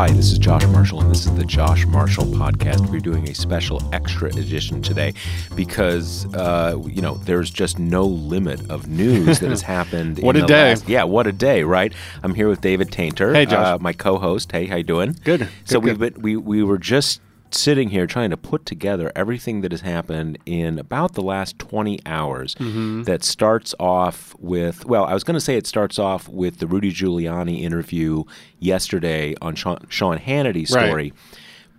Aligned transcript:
Hi, 0.00 0.10
this 0.10 0.32
is 0.32 0.38
Josh 0.38 0.64
Marshall, 0.68 1.02
and 1.02 1.10
this 1.10 1.26
is 1.26 1.34
the 1.34 1.44
Josh 1.44 1.84
Marshall 1.84 2.24
Podcast. 2.24 2.88
We're 2.90 3.00
doing 3.00 3.28
a 3.28 3.34
special 3.34 3.82
extra 3.92 4.28
edition 4.28 4.80
today 4.80 5.12
because, 5.54 6.24
uh, 6.34 6.78
you 6.86 7.02
know, 7.02 7.16
there's 7.26 7.50
just 7.50 7.78
no 7.78 8.04
limit 8.04 8.70
of 8.70 8.88
news 8.88 9.40
that 9.40 9.50
has 9.50 9.60
happened. 9.76 10.18
What 10.20 10.36
in 10.36 10.44
a 10.44 10.46
the 10.46 10.48
day. 10.54 10.68
last- 10.70 10.88
yeah, 10.88 11.04
what 11.04 11.26
a 11.26 11.32
day, 11.32 11.64
right? 11.64 11.92
I'm 12.22 12.34
here 12.34 12.48
with 12.48 12.62
David 12.62 12.88
Taintor, 12.90 13.34
Hey, 13.34 13.44
Josh. 13.44 13.66
uh, 13.66 13.78
my 13.78 13.92
co-host. 13.92 14.50
Hey, 14.52 14.64
how 14.64 14.76
you 14.76 14.84
doing? 14.84 15.16
Good. 15.22 15.46
So 15.66 15.78
Good, 15.80 15.84
we've 15.84 15.98
good. 15.98 16.14
been 16.14 16.22
we 16.22 16.36
we 16.38 16.62
were 16.62 16.78
just 16.78 17.20
sitting 17.54 17.90
here 17.90 18.06
trying 18.06 18.30
to 18.30 18.36
put 18.36 18.64
together 18.66 19.10
everything 19.16 19.60
that 19.62 19.72
has 19.72 19.80
happened 19.80 20.38
in 20.46 20.78
about 20.78 21.14
the 21.14 21.22
last 21.22 21.58
20 21.58 21.98
hours 22.06 22.54
Mm-hmm. 22.56 23.02
that 23.04 23.22
starts 23.24 23.74
off 23.80 24.34
with 24.38 24.84
well 24.86 25.04
i 25.04 25.14
was 25.14 25.24
going 25.24 25.34
to 25.34 25.40
say 25.40 25.56
it 25.56 25.66
starts 25.66 25.98
off 25.98 26.28
with 26.28 26.58
the 26.58 26.66
rudy 26.66 26.92
giuliani 26.92 27.60
interview 27.62 28.24
yesterday 28.58 29.34
on 29.42 29.54
sean, 29.54 29.78
sean 29.88 30.18
hannity's 30.18 30.70
Right. 30.74 30.86
story 30.86 31.12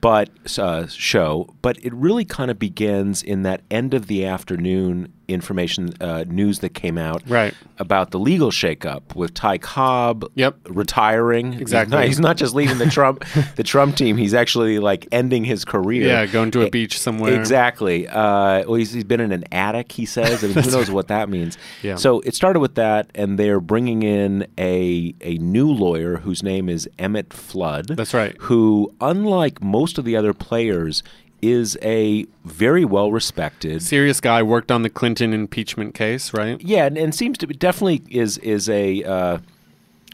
but 0.01 0.29
uh, 0.57 0.87
show 0.87 1.53
but 1.61 1.77
it 1.85 1.93
really 1.93 2.25
kind 2.25 2.49
of 2.49 2.57
begins 2.57 3.21
in 3.21 3.43
that 3.43 3.61
end 3.69 3.93
of 3.93 4.07
the 4.07 4.25
afternoon 4.25 5.13
information 5.27 5.93
uh, 6.01 6.25
news 6.27 6.59
that 6.59 6.73
came 6.73 6.97
out 6.97 7.21
Right. 7.27 7.53
about 7.79 8.11
the 8.11 8.19
legal 8.19 8.51
shakeup 8.51 9.15
with 9.15 9.33
Ty 9.33 9.57
Cobb 9.59 10.25
Yep. 10.35 10.57
retiring. 10.69 11.53
Exactly. 11.61 11.81
He's 11.85 11.91
not, 11.91 12.05
he's 12.07 12.19
not 12.19 12.37
just 12.37 12.55
leaving 12.55 12.77
the 12.77 12.85
Trump 12.89 13.23
the 13.55 13.63
Trump 13.63 13.95
team. 13.95 14.17
He's 14.17 14.33
actually 14.33 14.79
like 14.79 15.07
ending 15.11 15.43
his 15.43 15.63
career. 15.65 16.07
Yeah, 16.07 16.25
going 16.25 16.51
to 16.51 16.61
a 16.65 16.69
beach 16.69 16.99
somewhere. 16.99 17.33
Exactly. 17.39 18.07
Uh, 18.07 18.63
well, 18.65 18.73
he's, 18.75 18.91
he's 18.91 19.03
been 19.03 19.19
in 19.21 19.31
an 19.31 19.43
attic. 19.51 19.91
He 19.91 20.05
says. 20.05 20.43
I 20.43 20.47
mean, 20.47 20.57
who 20.63 20.71
knows 20.77 20.91
what 20.91 21.07
that 21.09 21.29
means? 21.29 21.57
Yeah. 21.81 21.95
So 21.95 22.19
it 22.21 22.35
started 22.35 22.59
with 22.59 22.75
that, 22.75 23.09
and 23.15 23.37
they're 23.39 23.59
bringing 23.59 24.03
in 24.03 24.47
a 24.57 25.13
a 25.21 25.37
new 25.37 25.69
lawyer 25.71 26.17
whose 26.17 26.43
name 26.43 26.67
is 26.69 26.89
Emmett 26.99 27.31
Flood. 27.33 27.87
That's 27.89 28.13
right. 28.13 28.35
Who, 28.41 28.93
unlike 29.01 29.61
most 29.63 29.97
of 29.97 30.05
the 30.05 30.15
other 30.15 30.33
players, 30.33 31.03
is 31.41 31.77
a 31.81 32.25
very 32.45 32.85
well 32.85 33.11
respected 33.11 33.81
Serious 33.81 34.19
guy 34.21 34.43
worked 34.43 34.71
on 34.71 34.83
the 34.83 34.89
Clinton 34.89 35.33
impeachment 35.33 35.93
case, 35.95 36.33
right? 36.33 36.61
yeah, 36.61 36.85
and, 36.85 36.97
and 36.97 37.15
seems 37.15 37.37
to 37.39 37.47
be 37.47 37.53
definitely 37.53 38.03
is 38.09 38.37
is 38.39 38.69
a 38.69 39.03
uh, 39.03 39.37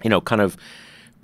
you 0.03 0.09
know 0.09 0.21
kind 0.21 0.41
of 0.41 0.55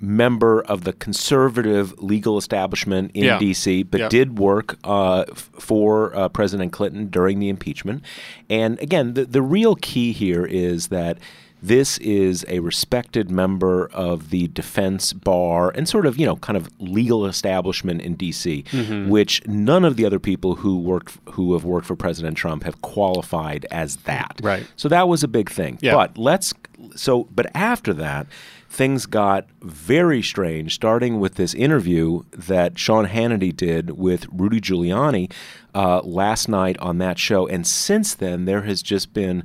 member 0.00 0.60
of 0.62 0.84
the 0.84 0.92
conservative 0.92 1.94
legal 2.02 2.36
establishment 2.36 3.10
in 3.14 3.24
Yeah. 3.24 3.38
D.C., 3.38 3.84
but 3.84 4.00
Yeah. 4.00 4.08
did 4.08 4.38
work 4.38 4.76
uh, 4.84 5.24
f- 5.30 5.48
for 5.58 6.14
uh, 6.14 6.28
President 6.28 6.72
Clinton 6.72 7.06
during 7.06 7.38
the 7.38 7.48
impeachment. 7.48 8.02
And 8.50 8.78
again, 8.80 9.14
the 9.14 9.24
the 9.24 9.40
real 9.42 9.74
key 9.76 10.12
here 10.12 10.44
is 10.44 10.88
that. 10.88 11.18
This 11.66 11.96
is 11.98 12.44
a 12.48 12.58
respected 12.60 13.30
member 13.30 13.86
of 13.92 14.30
the 14.30 14.48
defense 14.48 15.12
bar 15.14 15.70
and 15.74 15.88
sort 15.88 16.04
of, 16.04 16.18
you 16.18 16.26
know, 16.26 16.36
kind 16.36 16.56
of 16.56 16.68
legal 16.78 17.24
establishment 17.26 18.02
in 18.02 18.14
D.C., 18.16 18.64
Mm-hmm. 18.70 19.08
which 19.08 19.46
none 19.46 19.84
of 19.84 19.96
the 19.96 20.04
other 20.04 20.18
people 20.18 20.56
who 20.56 20.78
worked 20.78 21.18
who 21.30 21.54
have 21.54 21.64
worked 21.64 21.86
for 21.86 21.96
President 21.96 22.36
Trump 22.36 22.64
have 22.64 22.82
qualified 22.82 23.66
as 23.70 23.96
that. 24.04 24.38
Right. 24.42 24.66
So 24.76 24.88
that 24.88 25.08
was 25.08 25.22
a 25.22 25.28
big 25.28 25.48
thing. 25.50 25.78
Yeah. 25.80 25.94
But 25.94 26.18
let's 26.18 26.52
so 26.96 27.28
but 27.34 27.46
after 27.54 27.94
that, 27.94 28.26
things 28.68 29.06
got 29.06 29.46
very 29.62 30.20
strange, 30.22 30.74
starting 30.74 31.20
with 31.20 31.36
this 31.36 31.54
interview 31.54 32.24
that 32.32 32.78
Sean 32.78 33.06
Hannity 33.06 33.54
did 33.56 33.90
with 33.92 34.26
Rudy 34.32 34.60
Giuliani 34.60 35.32
uh, 35.74 36.00
last 36.02 36.48
night 36.48 36.76
on 36.78 36.98
that 36.98 37.18
show. 37.18 37.46
And 37.46 37.66
since 37.66 38.14
then, 38.14 38.44
there 38.44 38.62
has 38.62 38.82
just 38.82 39.14
been 39.14 39.44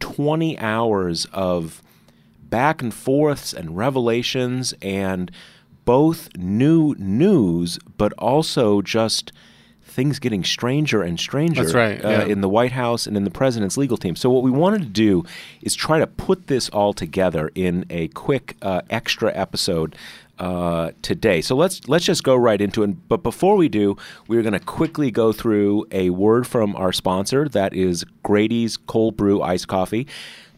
20 0.00 0.58
hours 0.58 1.26
of 1.32 1.82
back 2.42 2.82
and 2.82 2.92
forths 2.92 3.52
and 3.52 3.76
revelations 3.76 4.74
and 4.80 5.30
both 5.84 6.28
new 6.36 6.94
news, 6.98 7.78
but 7.96 8.12
also 8.14 8.82
just 8.82 9.32
things 9.82 10.18
getting 10.18 10.44
stranger 10.44 11.02
and 11.02 11.18
stranger 11.18 11.62
That's 11.62 11.74
right, 11.74 12.04
uh, 12.04 12.08
yeah. 12.08 12.24
in 12.24 12.40
the 12.40 12.48
White 12.48 12.72
House 12.72 13.06
and 13.06 13.16
in 13.16 13.24
the 13.24 13.30
president's 13.30 13.76
legal 13.76 13.96
team. 13.96 14.14
So 14.14 14.30
what 14.30 14.42
we 14.42 14.50
wanted 14.50 14.82
to 14.82 14.88
do 14.88 15.24
is 15.62 15.74
try 15.74 15.98
to 15.98 16.06
put 16.06 16.46
this 16.46 16.68
all 16.68 16.92
together 16.92 17.50
in 17.54 17.84
a 17.90 18.08
quick 18.08 18.56
uh, 18.62 18.82
extra 18.90 19.34
episode 19.34 19.96
uh, 20.38 20.92
today. 21.02 21.40
So 21.40 21.56
let's 21.56 21.88
let's 21.88 22.04
just 22.04 22.22
go 22.22 22.36
right 22.36 22.60
into 22.60 22.82
it. 22.82 23.08
But 23.08 23.22
before 23.22 23.56
we 23.56 23.68
do, 23.68 23.96
we're 24.26 24.42
going 24.42 24.52
to 24.52 24.60
quickly 24.60 25.10
go 25.10 25.32
through 25.32 25.86
a 25.90 26.10
word 26.10 26.46
from 26.46 26.76
our 26.76 26.92
sponsor. 26.92 27.48
That 27.48 27.74
is 27.74 28.04
Grady's 28.22 28.76
Cold 28.76 29.16
Brew 29.16 29.42
Iced 29.42 29.68
Coffee. 29.68 30.06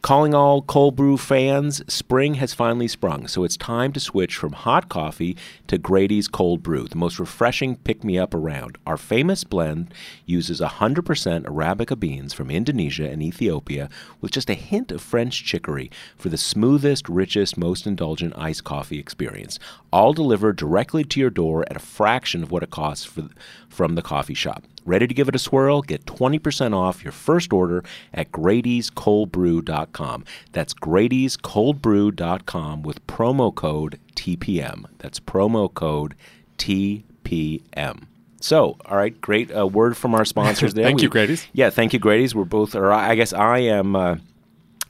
Calling 0.02 0.32
all 0.32 0.62
cold 0.62 0.96
brew 0.96 1.18
fans, 1.18 1.82
spring 1.86 2.34
has 2.34 2.54
finally 2.54 2.88
sprung, 2.88 3.28
so 3.28 3.44
it's 3.44 3.58
time 3.58 3.92
to 3.92 4.00
switch 4.00 4.34
from 4.34 4.52
hot 4.52 4.88
coffee 4.88 5.36
to 5.66 5.76
Grady's 5.76 6.26
Cold 6.26 6.62
Brew, 6.62 6.88
the 6.88 6.96
most 6.96 7.18
refreshing 7.18 7.76
pick 7.76 8.02
me 8.02 8.18
up 8.18 8.32
around. 8.32 8.78
Our 8.86 8.96
famous 8.96 9.44
blend 9.44 9.92
uses 10.24 10.58
100% 10.58 11.04
Arabica 11.44 12.00
beans 12.00 12.32
from 12.32 12.50
Indonesia 12.50 13.10
and 13.10 13.22
Ethiopia 13.22 13.90
with 14.22 14.32
just 14.32 14.48
a 14.48 14.54
hint 14.54 14.90
of 14.90 15.02
French 15.02 15.44
chicory 15.44 15.90
for 16.16 16.30
the 16.30 16.38
smoothest, 16.38 17.06
richest, 17.06 17.58
most 17.58 17.86
indulgent 17.86 18.32
iced 18.38 18.64
coffee 18.64 18.98
experience. 18.98 19.58
All 19.92 20.14
delivered 20.14 20.56
directly 20.56 21.04
to 21.04 21.20
your 21.20 21.30
door 21.30 21.66
at 21.68 21.76
a 21.76 21.80
fraction 21.80 22.42
of 22.42 22.50
what 22.50 22.62
it 22.62 22.70
costs 22.70 23.04
for, 23.04 23.28
from 23.68 23.96
the 23.96 24.02
coffee 24.02 24.34
shop. 24.34 24.64
Ready 24.86 25.06
to 25.06 25.12
give 25.14 25.28
it 25.28 25.34
a 25.34 25.38
swirl? 25.38 25.82
Get 25.82 26.06
20% 26.06 26.74
off 26.74 27.02
your 27.04 27.12
first 27.12 27.52
order 27.52 27.84
at 28.14 28.32
Grady'sColdBrew.com. 28.32 30.24
That's 30.52 30.72
Grady'sColdBrew.com 30.74 32.82
with 32.82 33.06
promo 33.06 33.54
code 33.54 33.98
TPM. 34.14 34.86
That's 34.98 35.20
promo 35.20 35.72
code 35.72 36.14
TPM. 36.58 38.04
So, 38.42 38.76
all 38.86 38.96
right, 38.96 39.18
great 39.20 39.54
uh, 39.54 39.66
word 39.66 39.96
from 39.96 40.14
our 40.14 40.24
sponsors 40.24 40.72
there. 40.74 40.84
Thank 40.86 41.02
you, 41.02 41.08
Grady's. 41.10 41.46
Yeah, 41.52 41.68
thank 41.70 41.92
you, 41.92 41.98
Grady's. 41.98 42.34
We're 42.34 42.44
both, 42.46 42.74
or 42.74 42.90
I 42.90 43.10
I 43.10 43.14
guess 43.14 43.34
I 43.34 43.58
am. 43.58 43.94
Uh, 43.94 44.16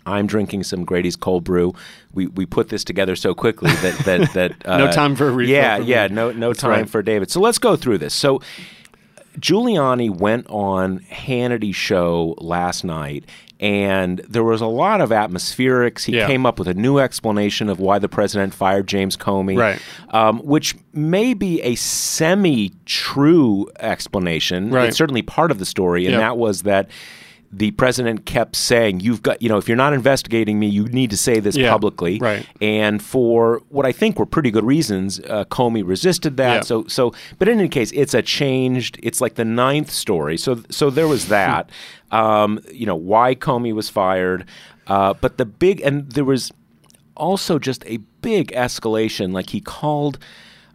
I'm 0.07 0.27
drinking 0.29 0.63
some 0.63 0.85
Grady's 0.85 1.17
cold 1.17 1.43
brew. 1.45 1.75
We 2.15 2.29
we 2.29 2.47
put 2.47 2.69
this 2.69 2.85
together 2.85 3.17
so 3.17 3.35
quickly 3.35 3.73
that 3.73 3.99
that 4.05 4.33
that 4.35 4.53
uh, 4.69 4.79
No 4.79 4.93
time 4.93 5.17
for 5.17 5.27
a 5.29 5.33
refill 5.33 5.53
Yeah, 5.53 5.79
yeah, 5.79 6.07
me. 6.09 6.15
no 6.15 6.31
no 6.31 6.49
That's 6.51 6.61
time 6.61 6.71
right. 6.71 6.89
for 6.89 7.03
David. 7.03 7.29
So 7.31 7.41
let's 7.41 7.59
go 7.59 7.75
through 7.75 7.99
this. 7.99 8.15
So 8.15 8.41
Giuliani 9.39 10.11
went 10.11 10.47
on 10.49 10.99
Hannity's 11.11 11.77
show 11.77 12.35
last 12.39 12.85
night, 12.85 13.25
and 13.61 14.21
there 14.29 14.43
was 14.43 14.61
a 14.61 14.67
lot 14.67 15.01
of 15.01 15.11
atmospherics. 15.11 16.05
He 16.05 16.17
Yeah. 16.17 16.27
came 16.27 16.45
up 16.47 16.59
with 16.59 16.67
a 16.69 16.75
new 16.75 16.99
explanation 16.99 17.69
of 17.69 17.79
why 17.79 17.99
the 17.99 18.09
president 18.09 18.55
fired 18.55 18.87
James 18.87 19.17
Comey, 19.17 19.57
Right. 19.59 19.79
Um, 20.11 20.39
which 20.41 20.75
may 20.93 21.35
be 21.35 21.61
a 21.63 21.75
semi-true 21.77 23.69
explanation. 23.79 24.71
Right. 24.71 24.89
It's 24.89 24.97
certainly 24.97 25.23
part 25.23 25.51
of 25.51 25.59
the 25.59 25.67
story, 25.67 26.07
and 26.07 26.15
Yeah. 26.15 26.21
that 26.21 26.37
was 26.39 26.63
that 26.63 26.89
the 27.53 27.73
president 27.73 28.27
kept 28.27 28.55
saying, 28.55 29.01
"You've 29.01 29.23
got, 29.23 29.43
you 29.43 29.49
know, 29.49 29.59
if 29.59 29.67
you're 29.67 29.77
not 29.77 29.93
investigating 29.93 30.59
me, 30.61 30.69
you 30.69 30.87
need 30.89 31.11
to 31.11 31.17
say 31.17 31.41
this 31.41 31.57
Yeah. 31.57 31.71
publicly." 31.71 32.19
Right. 32.21 32.47
And 32.61 33.03
for 33.03 33.61
what 33.71 33.85
I 33.87 33.93
think 33.93 34.19
were 34.19 34.27
pretty 34.27 34.51
good 34.53 34.65
reasons, 34.65 35.19
uh, 35.29 35.45
Comey 35.47 35.83
resisted 35.85 36.37
that. 36.37 36.55
Yeah. 36.55 36.61
So, 36.61 36.85
so, 36.87 37.13
but 37.39 37.49
in 37.49 37.59
any 37.59 37.69
case, 37.69 37.91
it's 37.93 38.15
a 38.15 38.23
changed. 38.23 39.01
It's 39.03 39.21
like 39.21 39.35
the 39.35 39.45
ninth 39.45 39.91
story. 39.91 40.37
So, 40.37 40.63
so 40.71 40.91
there 40.91 41.09
was 41.09 41.27
that. 41.29 41.71
um, 42.13 42.61
you 42.73 42.87
know, 42.87 42.97
why 42.97 43.35
Comey 43.37 43.73
was 43.73 43.89
fired, 43.89 44.45
uh, 44.89 45.15
but 45.21 45.39
the 45.39 45.45
big 45.45 45.81
and 45.81 46.11
there 46.11 46.25
was 46.25 46.51
also 47.17 47.59
just 47.59 47.85
a 47.87 47.99
big 48.23 48.53
escalation. 48.53 49.33
Like 49.33 49.51
he 49.51 49.61
called. 49.61 50.19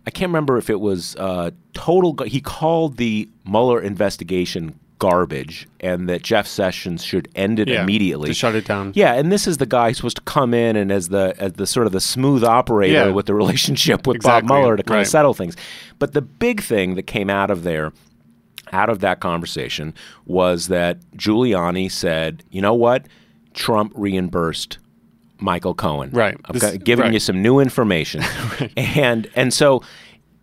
I 0.07 0.11
can't 0.11 0.29
remember 0.29 0.57
if 0.57 0.69
it 0.69 0.79
was 0.79 1.15
uh, 1.17 1.51
total. 1.73 2.15
He 2.25 2.39
called 2.39 2.97
the 2.97 3.27
Mueller 3.45 3.81
investigation 3.81 4.79
garbage, 4.99 5.67
and 5.81 6.07
that 6.09 6.23
Jeff 6.23 6.47
Sessions 6.47 7.03
should 7.03 7.27
end 7.35 7.59
it 7.59 7.67
Yeah, 7.67 7.83
immediately. 7.83 8.29
to 8.29 8.33
shut 8.33 8.55
it 8.55 8.65
down. 8.65 8.91
Yeah, 8.95 9.13
and 9.13 9.31
this 9.31 9.45
is 9.47 9.57
the 9.57 9.65
guy 9.65 9.89
who's 9.89 9.97
supposed 9.97 10.15
to 10.17 10.23
come 10.23 10.53
in 10.53 10.75
and 10.75 10.91
as 10.91 11.09
the 11.09 11.35
as 11.37 11.53
the 11.53 11.67
sort 11.67 11.85
of 11.85 11.91
the 11.93 11.99
smooth 12.01 12.43
operator 12.43 12.93
Yeah. 12.93 13.09
with 13.09 13.25
the 13.25 13.33
relationship 13.43 14.07
with 14.07 14.15
Exactly, 14.17 14.47
Bob 14.47 14.57
Mueller 14.57 14.77
to 14.77 14.83
kind 14.83 14.95
right. 14.97 15.01
of 15.01 15.07
settle 15.07 15.33
things. 15.33 15.55
But 15.99 16.13
the 16.13 16.21
big 16.21 16.61
thing 16.61 16.95
that 16.95 17.03
came 17.03 17.29
out 17.29 17.51
of 17.51 17.63
there, 17.63 17.91
out 18.71 18.89
of 18.89 18.99
that 19.01 19.19
conversation, 19.19 19.93
was 20.25 20.67
that 20.69 20.97
Giuliani 21.17 21.91
said, 21.91 22.43
"You 22.49 22.61
know 22.61 22.73
what? 22.73 23.05
Trump 23.53 23.91
reimbursed." 23.95 24.77
Michael 25.37 25.73
Cohen, 25.73 26.11
Right. 26.13 26.37
I'm 26.45 26.57
This- 26.57 26.77
giving 26.77 27.03
right. 27.03 27.13
you 27.13 27.19
some 27.19 27.41
new 27.41 27.59
information, 27.59 28.23
and 28.77 29.27
and 29.35 29.53
so 29.53 29.83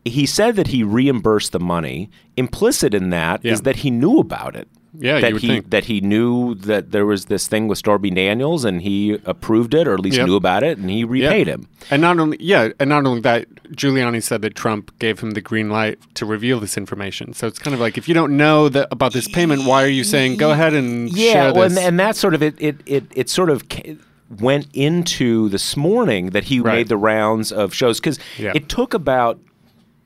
he 0.04 0.26
said 0.26 0.56
that 0.56 0.68
he 0.68 0.82
reimbursed 0.82 1.52
the 1.52 1.60
money. 1.60 2.10
Implicit 2.36 2.94
in 2.94 3.10
that 3.10 3.44
is 3.44 3.58
Yeah. 3.60 3.62
that 3.64 3.76
he 3.76 3.90
knew 3.90 4.18
about 4.18 4.56
it. 4.56 4.68
Yeah, 4.98 5.20
that 5.20 5.32
he 5.38 5.46
think. 5.46 5.70
that 5.70 5.84
he 5.86 6.02
knew 6.02 6.54
that 6.54 6.90
there 6.92 7.06
was 7.06 7.24
this 7.24 7.46
thing 7.46 7.66
with 7.66 7.78
Stormy 7.78 8.10
Daniels, 8.10 8.62
and 8.66 8.82
he 8.82 9.16
approved 9.24 9.72
it, 9.72 9.88
or 9.88 9.94
at 9.94 10.00
least 10.00 10.18
Yep. 10.18 10.26
knew 10.26 10.36
about 10.36 10.62
it, 10.62 10.76
and 10.76 10.90
he 10.90 11.02
repaid 11.02 11.46
him. 11.46 11.66
And 11.90 12.02
not 12.02 12.18
only 12.18 12.36
yeah, 12.40 12.68
and 12.78 12.90
not 12.90 13.06
only 13.06 13.22
that, 13.22 13.46
Giuliani 13.74 14.22
said 14.22 14.42
that 14.42 14.54
Trump 14.54 14.90
gave 14.98 15.20
him 15.20 15.30
the 15.30 15.40
green 15.40 15.70
light 15.70 15.98
to 16.16 16.26
reveal 16.26 16.60
this 16.60 16.76
information. 16.76 17.32
So 17.32 17.46
it's 17.46 17.58
kind 17.58 17.72
of 17.72 17.80
like 17.80 17.96
if 17.96 18.06
you 18.06 18.12
don't 18.12 18.36
know 18.36 18.68
that 18.68 18.88
about 18.90 19.14
this 19.14 19.28
payment, 19.28 19.64
why 19.64 19.82
are 19.82 19.88
you 19.88 20.04
saying 20.04 20.36
go 20.36 20.50
ahead 20.50 20.74
and 20.74 21.08
Yeah, 21.10 21.32
share 21.32 21.54
well, 21.54 21.62
and, 21.62 21.78
and 21.78 21.98
that 21.98 22.14
sort 22.16 22.34
of 22.34 22.42
it 22.42 22.54
it 22.58 22.76
it, 22.84 23.04
it 23.14 23.30
sort 23.30 23.48
of 23.48 23.70
ca- 23.70 23.96
went 24.40 24.66
into 24.74 25.48
this 25.48 25.74
morning 25.74 26.30
that 26.30 26.44
he 26.44 26.60
Right. 26.60 26.74
made 26.76 26.88
the 26.88 26.98
rounds 26.98 27.50
of 27.50 27.72
shows 27.72 27.98
because 27.98 28.18
Yeah. 28.38 28.52
it 28.54 28.68
took 28.68 28.92
about 28.92 29.38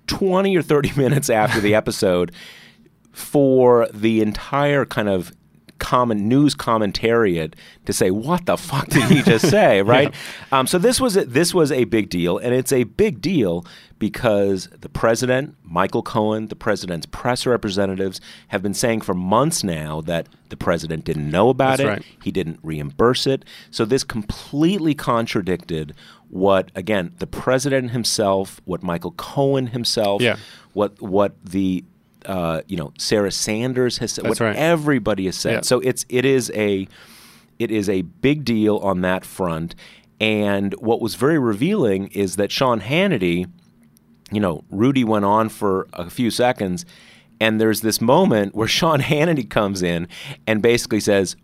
20 0.06 0.56
or 0.56 0.62
30 0.62 0.92
minutes 0.96 1.30
after 1.30 1.60
the 1.60 1.74
episode 1.74 2.32
for 3.12 3.88
the 3.92 4.20
entire 4.20 4.84
kind 4.84 5.08
of 5.08 5.32
common 5.78 6.28
news 6.28 6.54
commentariat 6.54 7.54
to 7.84 7.92
say 7.92 8.10
what 8.10 8.46
the 8.46 8.56
fuck 8.56 8.86
did 8.88 9.04
he 9.10 9.22
just 9.22 9.48
say 9.48 9.82
right 9.94 10.12
yeah. 10.50 10.58
um, 10.58 10.66
so 10.66 10.78
this 10.78 11.00
was 11.00 11.16
a, 11.16 11.24
this 11.24 11.52
was 11.54 11.70
a 11.72 11.84
big 11.84 12.08
deal 12.08 12.38
and 12.38 12.54
it's 12.54 12.72
a 12.72 12.84
big 12.84 13.20
deal 13.20 13.64
because 13.98 14.68
the 14.80 14.88
president 14.88 15.54
michael 15.62 16.02
cohen 16.02 16.48
the 16.48 16.56
president's 16.56 17.06
press 17.06 17.46
representatives 17.46 18.20
have 18.48 18.62
been 18.62 18.74
saying 18.74 19.00
for 19.00 19.14
months 19.14 19.64
now 19.64 20.00
that 20.00 20.28
the 20.48 20.56
president 20.56 21.04
didn't 21.04 21.30
know 21.30 21.48
about 21.48 21.78
That's 21.78 21.80
it 21.82 21.86
right. 21.88 22.02
he 22.22 22.30
didn't 22.30 22.60
reimburse 22.62 23.26
it 23.26 23.44
so 23.70 23.84
this 23.84 24.04
completely 24.04 24.94
contradicted 24.94 25.94
what 26.28 26.70
again 26.74 27.12
the 27.18 27.26
president 27.26 27.92
himself 27.92 28.60
what 28.64 28.82
michael 28.82 29.12
cohen 29.12 29.68
himself 29.68 30.20
Yeah. 30.22 30.36
what 30.72 31.00
what 31.00 31.34
the 31.44 31.84
uh, 32.26 32.62
you 32.66 32.76
know 32.76 32.92
Sarah 32.98 33.30
Sanders 33.30 33.98
has 33.98 34.12
said 34.12 34.24
That's 34.24 34.40
what 34.40 34.46
right. 34.46 34.56
everybody 34.56 35.26
has 35.26 35.36
said. 35.36 35.52
Yeah. 35.52 35.60
So 35.62 35.80
it's 35.80 36.04
it 36.08 36.24
is 36.24 36.50
a 36.54 36.86
it 37.58 37.70
is 37.70 37.88
a 37.88 38.02
big 38.02 38.44
deal 38.44 38.76
on 38.78 39.00
that 39.02 39.24
front. 39.24 39.74
And 40.20 40.72
what 40.74 41.00
was 41.00 41.14
very 41.14 41.38
revealing 41.38 42.08
is 42.08 42.36
that 42.36 42.50
Sean 42.50 42.80
Hannity, 42.80 43.50
you 44.32 44.40
know, 44.40 44.64
Rudy 44.70 45.04
went 45.04 45.24
on 45.24 45.48
for 45.48 45.86
a 45.92 46.08
few 46.08 46.30
seconds, 46.30 46.86
and 47.38 47.60
there's 47.60 47.82
this 47.82 48.00
moment 48.00 48.54
where 48.54 48.68
Sean 48.78 49.00
Hannity 49.00 49.48
comes 49.48 49.82
in 49.82 50.08
and 50.46 50.62
basically 50.62 51.00
says, 51.00 51.36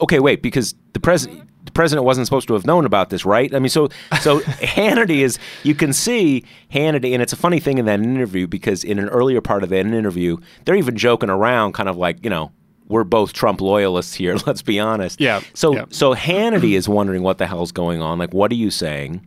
"Okay, 0.00 0.18
wait, 0.18 0.42
because 0.42 0.74
the 0.92 1.00
president." 1.00 1.49
The 1.70 1.74
president 1.74 2.04
wasn't 2.04 2.26
supposed 2.26 2.48
to 2.48 2.54
have 2.54 2.66
known 2.66 2.84
about 2.84 3.10
this, 3.10 3.24
right? 3.24 3.54
I 3.54 3.60
mean, 3.60 3.68
so 3.68 3.90
so 4.20 4.40
Hannity 4.40 5.20
is. 5.20 5.38
You 5.62 5.76
can 5.76 5.92
see 5.92 6.44
Hannity, 6.72 7.12
and 7.12 7.22
it's 7.22 7.32
a 7.32 7.36
funny 7.36 7.60
thing 7.60 7.78
in 7.78 7.84
that 7.84 8.00
interview 8.00 8.48
because 8.48 8.82
in 8.82 8.98
an 8.98 9.08
earlier 9.08 9.40
part 9.40 9.62
of 9.62 9.68
that 9.68 9.86
interview, 9.86 10.38
they're 10.64 10.74
even 10.74 10.96
joking 10.96 11.30
around, 11.30 11.74
kind 11.74 11.88
of 11.88 11.96
like 11.96 12.24
you 12.24 12.30
know, 12.30 12.50
we're 12.88 13.04
both 13.04 13.32
Trump 13.32 13.60
loyalists 13.60 14.14
here. 14.14 14.34
Let's 14.46 14.62
be 14.62 14.80
honest. 14.80 15.20
Yeah, 15.20 15.42
So 15.54 15.76
yeah. 15.76 15.84
so 15.90 16.12
Hannity 16.12 16.72
is 16.72 16.88
wondering 16.88 17.22
what 17.22 17.38
the 17.38 17.46
hell's 17.46 17.70
going 17.70 18.02
on. 18.02 18.18
Like, 18.18 18.34
what 18.34 18.50
are 18.50 18.56
you 18.56 18.72
saying? 18.72 19.24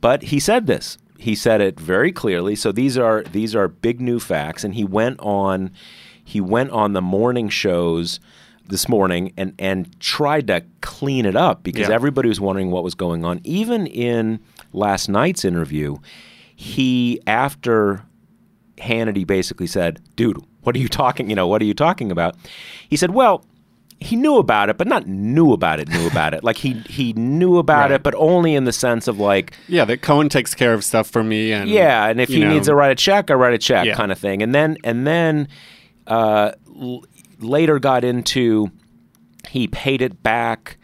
But 0.00 0.22
he 0.22 0.40
said 0.40 0.66
this. 0.66 0.96
He 1.18 1.34
said 1.34 1.60
it 1.60 1.78
very 1.78 2.12
clearly. 2.12 2.56
So 2.56 2.72
these 2.72 2.96
are 2.96 3.24
these 3.24 3.54
are 3.54 3.68
big 3.68 4.00
new 4.00 4.18
facts. 4.18 4.64
And 4.64 4.74
he 4.74 4.84
went 4.84 5.20
on 5.20 5.70
he 6.24 6.40
went 6.40 6.70
on 6.70 6.94
the 6.94 7.02
morning 7.02 7.50
shows 7.50 8.20
this 8.68 8.88
morning 8.88 9.32
and 9.36 9.52
and 9.58 9.98
tried 10.00 10.46
to 10.48 10.62
clean 10.80 11.24
it 11.26 11.36
up 11.36 11.62
because 11.62 11.88
Yeah. 11.88 11.94
everybody 11.94 12.28
was 12.28 12.40
wondering 12.40 12.70
what 12.70 12.84
was 12.84 12.94
going 12.94 13.24
on. 13.24 13.40
Even 13.44 13.86
in 13.86 14.40
last 14.72 15.08
night's 15.08 15.44
interview, 15.44 15.96
he 16.56 17.20
after 17.26 18.02
Hannity 18.78 19.26
basically 19.26 19.66
said, 19.66 20.00
"Dude, 20.16 20.38
what 20.62 20.76
are 20.76 20.78
you 20.78 20.88
talking? 20.88 21.30
You 21.30 21.36
know, 21.36 21.46
what 21.46 21.60
are 21.62 21.64
you 21.66 21.74
talking 21.74 22.10
about?" 22.10 22.36
He 22.88 22.96
said, 22.96 23.10
"Well." 23.12 23.44
He 24.00 24.14
knew 24.14 24.36
about 24.36 24.70
it, 24.70 24.78
but 24.78 24.86
not 24.86 25.08
knew 25.08 25.52
about 25.52 25.80
it. 25.80 25.88
Knew 25.88 26.06
about 26.06 26.32
it. 26.32 26.44
Like 26.44 26.56
he 26.58 26.74
he 26.88 27.12
knew 27.14 27.58
about 27.58 27.90
Right. 27.90 27.96
it, 27.96 28.04
but 28.04 28.14
only 28.16 28.54
in 28.54 28.62
the 28.62 28.70
sense 28.70 29.08
of 29.08 29.18
like, 29.18 29.54
Yeah, 29.66 29.84
that 29.86 30.02
Cohen 30.02 30.28
takes 30.28 30.54
care 30.54 30.72
of 30.72 30.84
stuff 30.84 31.10
for 31.10 31.24
me, 31.24 31.50
and 31.50 31.68
yeah, 31.68 32.06
and 32.06 32.20
if 32.20 32.28
he 32.28 32.38
know, 32.44 32.50
needs 32.50 32.68
to 32.68 32.76
write 32.76 32.92
a 32.92 32.94
check, 32.94 33.28
I 33.28 33.34
write 33.34 33.54
a 33.54 33.58
check, 33.58 33.86
Yeah. 33.86 33.96
kind 33.96 34.12
of 34.12 34.18
thing. 34.20 34.40
And 34.40 34.54
then 34.54 34.76
and 34.84 35.04
then 35.04 35.48
uh, 36.06 36.52
later 37.40 37.78
got 37.78 38.04
into 38.04 38.70
he 39.48 39.66
paid 39.68 40.02
it 40.02 40.22
back, 40.22 40.76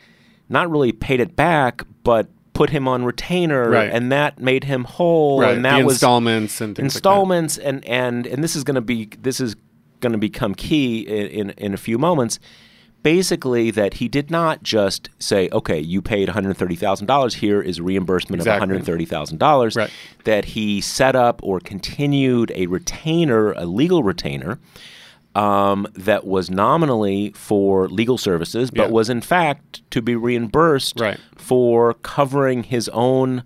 not 0.48 0.70
really 0.70 0.92
paid 0.92 1.20
it 1.20 1.36
back, 1.36 1.82
but 2.02 2.28
put 2.52 2.70
him 2.70 2.86
on 2.86 3.04
retainer, 3.04 3.68
Right. 3.68 3.90
and 3.90 4.12
that 4.12 4.38
made 4.38 4.64
him 4.64 4.84
whole, 4.84 5.40
right, 5.40 5.56
and 5.56 5.64
that 5.64 5.78
the 5.80 5.84
was 5.84 5.94
installments 5.96 6.60
and 6.60 6.76
things 6.76 6.94
installments, 6.94 7.58
and 7.58 7.84
and 7.84 8.26
and 8.26 8.42
this 8.44 8.54
is 8.56 8.62
going 8.64 8.76
to 8.76 8.80
be 8.80 9.08
this 9.20 9.40
is 9.40 9.56
going 10.00 10.12
to 10.12 10.18
become 10.18 10.54
key 10.54 11.00
in, 11.00 11.26
in 11.28 11.50
in 11.50 11.74
a 11.74 11.78
few 11.78 11.98
moments. 11.98 12.38
Basically, 13.02 13.70
that 13.70 13.94
he 13.94 14.08
did 14.08 14.30
not 14.30 14.62
just 14.62 15.10
say, 15.18 15.50
"Okay, 15.52 15.78
you 15.78 16.00
paid 16.00 16.28
one 16.28 16.32
hundred 16.34 16.56
thirty 16.56 16.74
thousand 16.74 17.06
dollars. 17.06 17.34
Here 17.34 17.60
is 17.60 17.78
reimbursement 17.78 18.40
of 18.40 18.46
thirty 18.86 19.04
thousand 19.04 19.38
dollars." 19.38 19.76
Right. 19.76 19.90
That 20.24 20.46
he 20.46 20.80
set 20.80 21.14
up 21.14 21.38
or 21.42 21.60
continued 21.60 22.50
a 22.54 22.64
retainer, 22.66 23.52
a 23.52 23.66
legal 23.66 24.02
retainer, 24.02 24.58
um, 25.34 25.86
that 25.94 26.26
was 26.26 26.50
nominally 26.50 27.32
for 27.34 27.88
legal 27.88 28.16
services, 28.18 28.70
but 28.70 28.84
Yeah. 28.84 28.90
was 28.90 29.10
in 29.10 29.20
fact 29.20 29.82
to 29.90 30.00
be 30.00 30.14
reimbursed 30.14 31.00
Right. 31.00 31.18
for 31.36 31.94
covering 31.94 32.62
his 32.62 32.88
own 32.90 33.42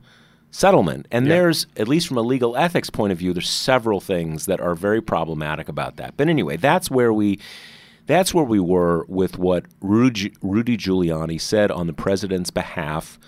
settlement. 0.51 1.07
And 1.11 1.27
Yeah. 1.27 1.35
there's, 1.37 1.67
at 1.77 1.89
least 1.89 2.09
from 2.09 2.17
a 2.19 2.23
legal 2.23 2.57
ethics 2.57 2.91
point 2.91 3.13
of 3.13 3.19
view, 3.19 3.33
there's 3.33 3.49
several 3.49 4.01
things 4.01 4.47
that 4.47 4.61
are 4.61 4.75
very 4.75 5.01
problematic 5.01 5.69
about 5.69 5.97
that. 5.97 6.15
But 6.17 6.29
anyway, 6.29 6.57
that's 6.57 6.91
where 6.91 7.13
we. 7.13 7.39
That's 8.07 8.33
where 8.33 8.45
we 8.45 8.59
were 8.59 9.05
with 9.07 9.39
what 9.39 9.67
Rudy, 9.83 10.33
Rudy 10.41 10.79
Giuliani 10.79 11.39
said 11.39 11.71
on 11.71 11.87
the 11.87 11.93
president's 11.93 12.51
behalf 12.51 13.19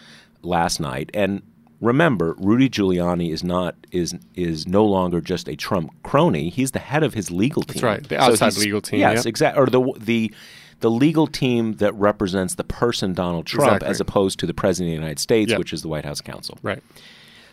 last 0.43 0.81
night. 0.81 1.11
And 1.13 1.43
remember, 1.81 2.35
Rudy 2.39 2.69
Giuliani 2.69 3.33
is 3.33 3.43
not 3.43 3.75
is 3.91 4.15
is 4.35 4.67
no 4.67 4.85
longer 4.85 5.21
just 5.21 5.49
a 5.49 5.57
Trump 5.57 5.91
crony. 6.03 6.51
He's 6.51 6.71
the 6.73 6.79
head 6.79 7.03
of 7.03 7.15
his 7.15 7.31
legal 7.31 7.63
team. 7.63 7.73
That's 7.75 7.83
right, 7.83 8.09
the 8.09 8.21
outside 8.21 8.53
he's- 8.53 8.59
legal 8.65 8.81
team, 8.81 9.01
Yes, 9.01 9.27
exactly. 9.27 9.63
Or 9.63 9.67
the 9.67 9.93
the 9.99 10.33
the 10.81 10.91
legal 10.91 11.27
team 11.27 11.75
that 11.75 11.93
represents 11.95 12.55
the 12.55 12.65
person 12.65 13.13
Donald 13.13 13.45
Trump 13.47 13.67
Exactly. 13.73 13.89
as 13.89 14.01
opposed 14.01 14.39
to 14.39 14.47
the 14.47 14.55
president 14.55 14.89
of 14.89 14.93
the 14.93 15.01
United 15.03 15.19
States, 15.19 15.51
Yep. 15.51 15.59
which 15.59 15.73
is 15.75 15.83
the 15.83 15.89
White 15.89 16.07
House 16.07 16.23
counsel. 16.23 16.59
Right. 16.63 16.83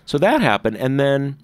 So 0.06 0.18
that 0.20 0.40
happened, 0.42 0.78
and 0.78 0.98
then 0.98 1.36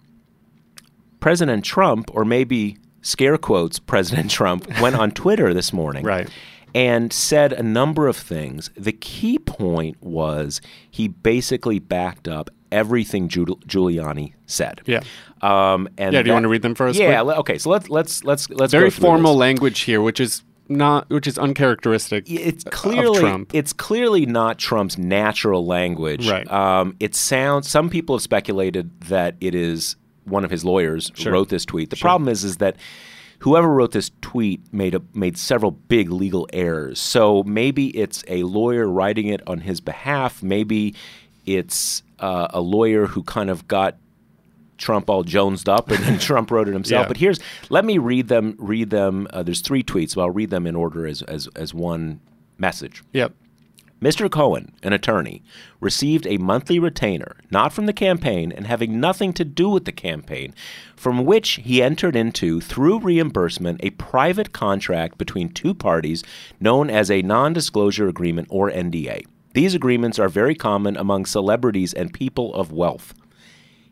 President 1.19 1.63
Trump, 1.65 2.09
or 2.13 2.25
maybe 2.25 2.77
scare 3.01 3.37
quotes 3.37 3.79
President 3.93 4.29
Trump, 4.31 4.67
went 4.81 4.95
on 4.95 5.11
Twitter 5.11 5.53
this 5.53 5.73
morning. 5.73 6.05
Right. 6.05 6.29
And 6.75 7.13
said 7.13 7.53
a 7.53 7.61
number 7.61 8.07
of 8.07 8.17
things. 8.17 8.71
The 8.75 8.93
key 8.93 9.37
point 9.37 10.01
was 10.01 10.59
he 10.89 11.07
basically 11.07 11.77
backed 11.79 12.27
up 12.27 12.49
everything 12.73 13.29
Giul- 13.29 13.63
Giuliani 13.65 14.33
said. 14.47 14.81
Yeah. 14.85 15.01
Um, 15.41 15.87
and 15.97 16.13
Yeah, 16.13 16.21
do 16.23 16.27
you 16.29 16.33
wanna 16.33 16.47
read 16.49 16.61
them 16.61 16.75
first, 16.75 16.99
Yeah. 16.99 17.21
le- 17.21 17.35
Okay. 17.39 17.57
So 17.57 17.69
let's 17.69 17.89
let's 17.89 18.23
let's 18.23 18.49
let's 18.49 18.71
Very 18.71 18.89
formal 18.89 19.33
this. 19.33 19.39
language 19.39 19.79
here, 19.81 20.01
which 20.01 20.19
is 20.19 20.43
not, 20.69 21.09
which 21.09 21.27
is 21.27 21.37
uncharacteristic. 21.37 22.23
it's 22.29 22.63
of 22.65 22.71
clearly 22.71 23.19
Trump. 23.19 23.51
it's 23.53 23.73
clearly 23.73 24.25
not 24.25 24.57
Trump's 24.57 24.97
natural 24.97 25.65
language. 25.65 26.29
Right. 26.29 26.49
Um, 26.51 26.95
it 26.99 27.15
sounds. 27.15 27.69
Some 27.69 27.89
people 27.89 28.15
have 28.15 28.21
speculated 28.23 28.89
that 29.09 29.35
it 29.41 29.53
is 29.55 29.95
one 30.25 30.45
of 30.45 30.51
his 30.51 30.63
lawyers 30.63 31.11
Sure. 31.15 31.33
wrote 31.33 31.49
this 31.49 31.65
tweet. 31.65 31.89
The 31.89 31.97
problem 31.97 32.29
is, 32.29 32.45
is 32.45 32.57
that 32.57 32.77
whoever 33.39 33.67
wrote 33.67 33.91
this 33.91 34.09
tweet 34.21 34.61
made 34.71 34.95
a, 34.95 35.01
made 35.13 35.37
several 35.37 35.71
big 35.71 36.09
legal 36.09 36.47
errors. 36.53 36.97
So 36.97 37.43
maybe 37.45 37.87
it's 37.89 38.23
a 38.29 38.43
lawyer 38.43 38.87
writing 38.87 39.27
it 39.27 39.41
on 39.45 39.59
his 39.59 39.81
behalf. 39.81 40.41
Maybe 40.41 40.95
it's 41.45 42.03
uh, 42.23 42.47
a 42.51 42.61
lawyer 42.61 43.05
who 43.05 43.21
kind 43.23 43.49
of 43.49 43.67
got 43.67 43.97
Trump 44.77 45.09
all 45.09 45.23
jonesed 45.23 45.67
up, 45.67 45.91
and 45.91 46.01
then 46.05 46.19
Trump 46.29 46.49
wrote 46.49 46.69
it 46.69 46.73
himself. 46.73 47.03
Yeah. 47.03 47.07
But 47.07 47.17
here's 47.17 47.39
let 47.69 47.83
me 47.83 47.97
read 47.97 48.29
them. 48.29 48.55
Read 48.57 48.89
them. 48.89 49.27
Uh, 49.31 49.43
there's 49.43 49.59
three 49.59 49.83
tweets, 49.83 50.11
so 50.11 50.21
I'll 50.21 50.29
read 50.29 50.49
them 50.49 50.65
in 50.65 50.75
order 50.75 51.05
as 51.05 51.21
as 51.23 51.47
as 51.55 51.73
one 51.73 52.21
message. 52.57 53.03
Yep. 53.11 53.33
Mr. 54.01 54.29
Cohen, 54.29 54.73
an 54.83 54.91
attorney, 54.91 55.41
received 55.79 56.27
a 56.27 56.37
monthly 56.37 56.77
retainer, 56.77 57.37
not 57.49 57.71
from 57.71 57.85
the 57.85 57.93
campaign 57.93 58.51
and 58.51 58.67
having 58.67 58.99
nothing 58.99 59.31
to 59.31 59.45
do 59.45 59.69
with 59.69 59.85
the 59.85 59.93
campaign, 59.93 60.53
from 60.97 61.23
which 61.23 61.51
he 61.63 61.81
entered 61.81 62.13
into, 62.13 62.59
through 62.59 62.99
reimbursement, 62.99 63.79
a 63.81 63.91
private 63.91 64.51
contract 64.51 65.17
between 65.17 65.47
two 65.47 65.73
parties 65.73 66.21
known 66.59 66.89
as 66.89 67.09
a 67.09 67.21
non 67.21 67.53
disclosure 67.53 68.09
agreement 68.09 68.47
or 68.51 68.69
NDA. 68.69 69.23
These 69.53 69.75
agreements 69.75 70.17
are 70.17 70.29
very 70.29 70.55
common 70.55 70.97
among 70.97 71.25
celebrities 71.25 71.93
and 71.93 72.11
people 72.11 72.53
of 72.55 72.71
wealth. 72.71 73.13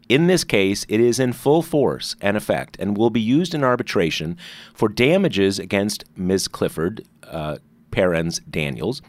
In 0.10 0.28
this 0.28 0.44
case, 0.44 0.86
it 0.90 1.00
is 1.00 1.20
in 1.20 1.34
full 1.34 1.62
force 1.62 2.16
and 2.20 2.36
effect 2.36 2.76
and 2.80 2.98
will 2.98 3.12
be 3.12 3.22
used 3.22 3.54
in 3.54 3.64
arbitration 3.64 4.38
for 4.74 4.90
damages 4.90 5.60
against 5.60 6.04
Ms. 6.18 6.48
Clifford, 6.48 7.08
uh, 7.24 7.60
parens 7.92 8.42
Daniels. 8.50 9.02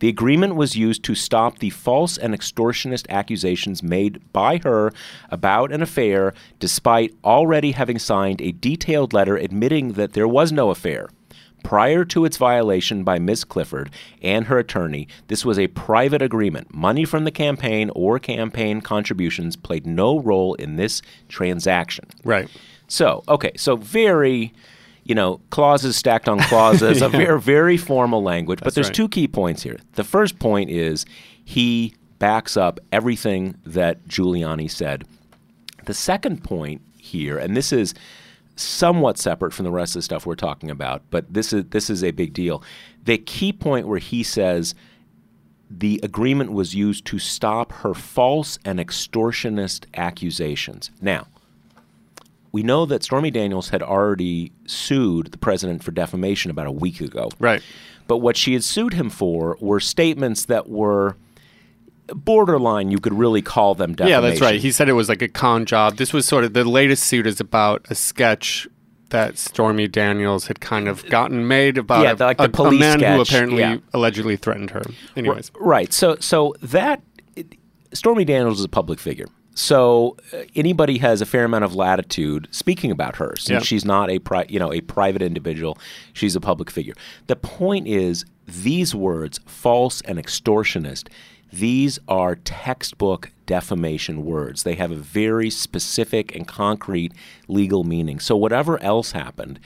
The 0.00 0.08
agreement 0.08 0.54
was 0.54 0.76
used 0.76 1.02
to 1.04 1.14
stop 1.14 1.58
the 1.58 1.70
false 1.70 2.16
and 2.16 2.34
extortionist 2.34 3.08
accusations 3.08 3.82
made 3.82 4.20
by 4.32 4.58
her 4.58 4.92
about 5.28 5.72
an 5.72 5.82
affair, 5.82 6.32
despite 6.58 7.14
already 7.22 7.72
having 7.72 7.98
signed 7.98 8.40
a 8.40 8.52
detailed 8.52 9.12
letter 9.12 9.36
admitting 9.36 9.92
that 9.92 10.14
there 10.14 10.28
was 10.28 10.52
no 10.52 10.70
affair. 10.70 11.08
Prior 11.68 12.02
to 12.06 12.24
its 12.24 12.38
violation 12.38 13.04
by 13.04 13.18
Ms. 13.18 13.44
Clifford 13.44 13.90
and 14.22 14.46
her 14.46 14.58
attorney, 14.58 15.06
this 15.26 15.44
was 15.44 15.58
a 15.58 15.66
private 15.66 16.22
agreement. 16.22 16.72
Money 16.74 17.04
from 17.04 17.24
the 17.24 17.30
campaign 17.30 17.90
or 17.94 18.18
campaign 18.18 18.80
contributions 18.80 19.54
played 19.54 19.86
no 19.86 20.18
role 20.18 20.54
in 20.54 20.76
this 20.76 21.02
transaction. 21.28 22.06
Right. 22.24 22.48
So, 22.86 23.22
okay, 23.28 23.52
so 23.58 23.76
very, 23.76 24.54
you 25.04 25.14
know, 25.14 25.42
clauses 25.50 25.94
stacked 25.94 26.26
on 26.26 26.40
clauses, 26.40 27.02
a 27.02 27.10
very, 27.10 27.38
very 27.38 27.76
formal 27.76 28.22
language. 28.22 28.60
but 28.64 28.74
there's 28.74 28.86
right. 28.86 28.94
two 28.94 29.08
key 29.10 29.28
points 29.28 29.62
here. 29.62 29.76
The 29.92 30.04
first 30.04 30.38
point 30.38 30.70
is 30.70 31.04
he 31.44 31.92
backs 32.18 32.56
up 32.56 32.80
everything 32.92 33.56
that 33.66 34.08
Giuliani 34.08 34.70
said. 34.70 35.04
The 35.84 35.92
second 35.92 36.42
point 36.42 36.80
here, 36.96 37.36
and 37.36 37.54
this 37.54 37.74
is 37.74 37.92
somewhat 38.58 39.18
separate 39.18 39.52
from 39.52 39.64
the 39.64 39.70
rest 39.70 39.94
of 39.94 40.00
the 40.00 40.04
stuff 40.04 40.26
we're 40.26 40.34
talking 40.34 40.70
about, 40.70 41.02
but 41.10 41.32
this 41.32 41.52
is 41.52 41.64
this 41.70 41.90
is 41.90 42.02
a 42.02 42.10
big 42.10 42.32
deal. 42.32 42.62
The 43.04 43.18
key 43.18 43.52
point 43.52 43.86
where 43.86 43.98
he 43.98 44.22
says 44.22 44.74
the 45.70 46.00
agreement 46.02 46.52
was 46.52 46.74
used 46.74 47.04
to 47.06 47.18
stop 47.18 47.72
her 47.72 47.94
false 47.94 48.58
and 48.64 48.78
extortionist 48.78 49.84
accusations. 49.94 50.90
Now, 51.00 51.26
we 52.52 52.62
know 52.62 52.86
that 52.86 53.04
Stormy 53.04 53.30
Daniels 53.30 53.68
had 53.68 53.82
already 53.82 54.52
sued 54.66 55.32
the 55.32 55.38
president 55.38 55.84
for 55.84 55.90
defamation 55.90 56.50
about 56.50 56.66
a 56.66 56.72
week 56.72 57.00
ago. 57.00 57.30
Right. 57.38 57.62
But 58.06 58.18
what 58.18 58.36
she 58.38 58.54
had 58.54 58.64
sued 58.64 58.94
him 58.94 59.10
for 59.10 59.58
were 59.60 59.80
statements 59.80 60.46
that 60.46 60.68
were 60.68 61.16
borderline. 62.14 62.90
You 62.90 62.98
could 62.98 63.14
really 63.14 63.42
call 63.42 63.74
them 63.74 63.94
defamation. 63.94 64.22
Yeah, 64.22 64.28
that's 64.28 64.40
right. 64.40 64.60
He 64.60 64.70
said 64.72 64.88
it 64.88 64.92
was 64.94 65.08
like 65.08 65.22
a 65.22 65.28
con 65.28 65.64
job. 65.66 65.96
This 65.96 66.12
was 66.12 66.26
sort 66.26 66.44
of 66.44 66.52
the 66.54 66.64
latest 66.64 67.04
suit 67.04 67.26
is 67.26 67.40
about 67.40 67.86
a 67.90 67.94
sketch 67.94 68.66
that 69.10 69.38
Stormy 69.38 69.88
Daniels 69.88 70.48
had 70.48 70.60
kind 70.60 70.86
of 70.86 71.04
gotten 71.06 71.48
made 71.48 71.78
about 71.78 72.02
Yeah, 72.02 72.12
a, 72.12 72.16
the- 72.16 72.24
like 72.26 72.36
the 72.36 72.42
a- 72.42 72.46
a 72.46 72.50
police 72.50 72.80
man 72.80 73.00
who 73.00 73.20
apparently 73.22 73.60
yeah. 73.60 73.78
allegedly 73.94 74.36
threatened 74.36 74.70
her. 74.70 74.82
Anyways, 75.16 75.50
Right. 75.58 75.92
So 75.92 76.16
so 76.20 76.54
that 76.62 77.02
Stormy 77.94 78.24
Daniels 78.24 78.58
is 78.58 78.64
a 78.64 78.68
public 78.68 78.98
figure. 78.98 79.26
So 79.54 80.16
uh, 80.32 80.42
anybody 80.54 80.98
has 80.98 81.20
a 81.20 81.26
fair 81.26 81.44
amount 81.44 81.64
of 81.64 81.74
latitude 81.74 82.46
speaking 82.52 82.90
about 82.92 83.16
her, 83.16 83.34
since 83.36 83.48
Yeah. 83.48 83.58
she's 83.66 83.84
not 83.84 84.08
a 84.10 84.18
pri- 84.20 84.46
you 84.48 84.58
know 84.58 84.72
a 84.72 84.80
private 84.82 85.22
individual, 85.22 85.78
she's 86.12 86.36
a 86.36 86.40
public 86.40 86.70
figure. 86.70 86.94
The 87.28 87.36
point 87.36 87.88
is 87.88 88.24
these 88.46 88.94
words, 88.94 89.40
false 89.46 90.00
and 90.02 90.18
extortionist, 90.18 91.08
these 91.52 91.98
are 92.08 92.34
textbook 92.34 93.30
defamation 93.46 94.24
words. 94.24 94.62
They 94.62 94.74
have 94.74 94.90
a 94.90 94.96
very 94.96 95.50
specific 95.50 96.34
and 96.34 96.46
concrete 96.46 97.12
legal 97.48 97.84
meaning. 97.84 98.20
So 98.20 98.36
whatever 98.36 98.80
else 98.82 99.12
happened, 99.12 99.58